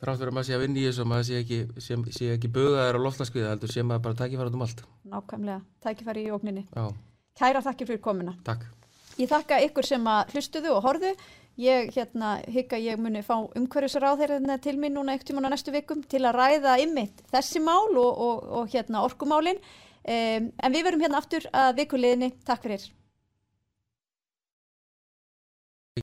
þrátt 0.00 0.20
fyrir 0.22 0.32
að 0.32 0.36
maður 0.40 0.48
sé 0.48 0.56
að 0.56 0.64
vinna 0.64 0.80
í 0.80 0.88
þessu 0.88 1.04
og 1.04 1.12
maður 1.12 1.28
sé 1.28 1.40
ekki, 1.44 1.60
sé, 1.76 2.00
sé 2.16 2.32
ekki 2.38 2.54
bugaðar 2.56 2.96
á 2.96 3.04
loftlaskviða 3.04 3.52
heldur 3.52 3.72
sé 3.76 3.84
maður 3.84 4.04
bara 4.08 4.20
tækifæra 4.24 4.56
um 4.56 4.64
allt 4.64 4.84
Nákvæmlega, 5.12 5.60
tækifæri 5.84 6.24
í 6.24 6.32
ógninni. 6.32 6.64
Já, 6.72 6.88
Kæra 7.36 7.60
þakkir 7.64 7.92
fyrir 7.92 8.04
komuna. 8.04 8.38
takk 8.48 8.64
Ég 9.20 9.28
þakka 9.28 9.60
ykkur 9.66 9.84
sem 9.84 10.06
að 10.08 10.34
hlustuðu 10.34 10.72
og 10.72 10.84
horðu. 10.86 11.10
Ég 11.60 11.90
hérna, 11.92 12.38
hygg 12.48 12.70
að 12.72 12.86
ég 12.86 13.00
muni 13.02 13.20
fá 13.26 13.34
umhverfisráð 13.58 14.22
þeirra 14.22 14.56
til 14.64 14.78
mín 14.80 14.94
núna 14.96 15.12
eitt 15.12 15.26
tíman 15.28 15.44
á 15.44 15.52
næstu 15.52 15.74
vikum 15.74 16.00
til 16.08 16.22
að 16.24 16.38
ræða 16.38 16.78
ymmit 16.80 17.20
þessi 17.34 17.60
mál 17.60 17.90
og, 18.00 18.08
og, 18.08 18.46
og 18.60 18.72
hérna 18.72 19.04
orkumálin. 19.04 19.60
Um, 20.00 20.48
en 20.56 20.72
við 20.72 20.86
verum 20.88 21.04
hérna 21.04 21.20
aftur 21.20 21.44
að 21.52 21.82
vikuliðinni. 21.82 22.32
Takk 22.48 22.64
fyrir. 22.64 22.88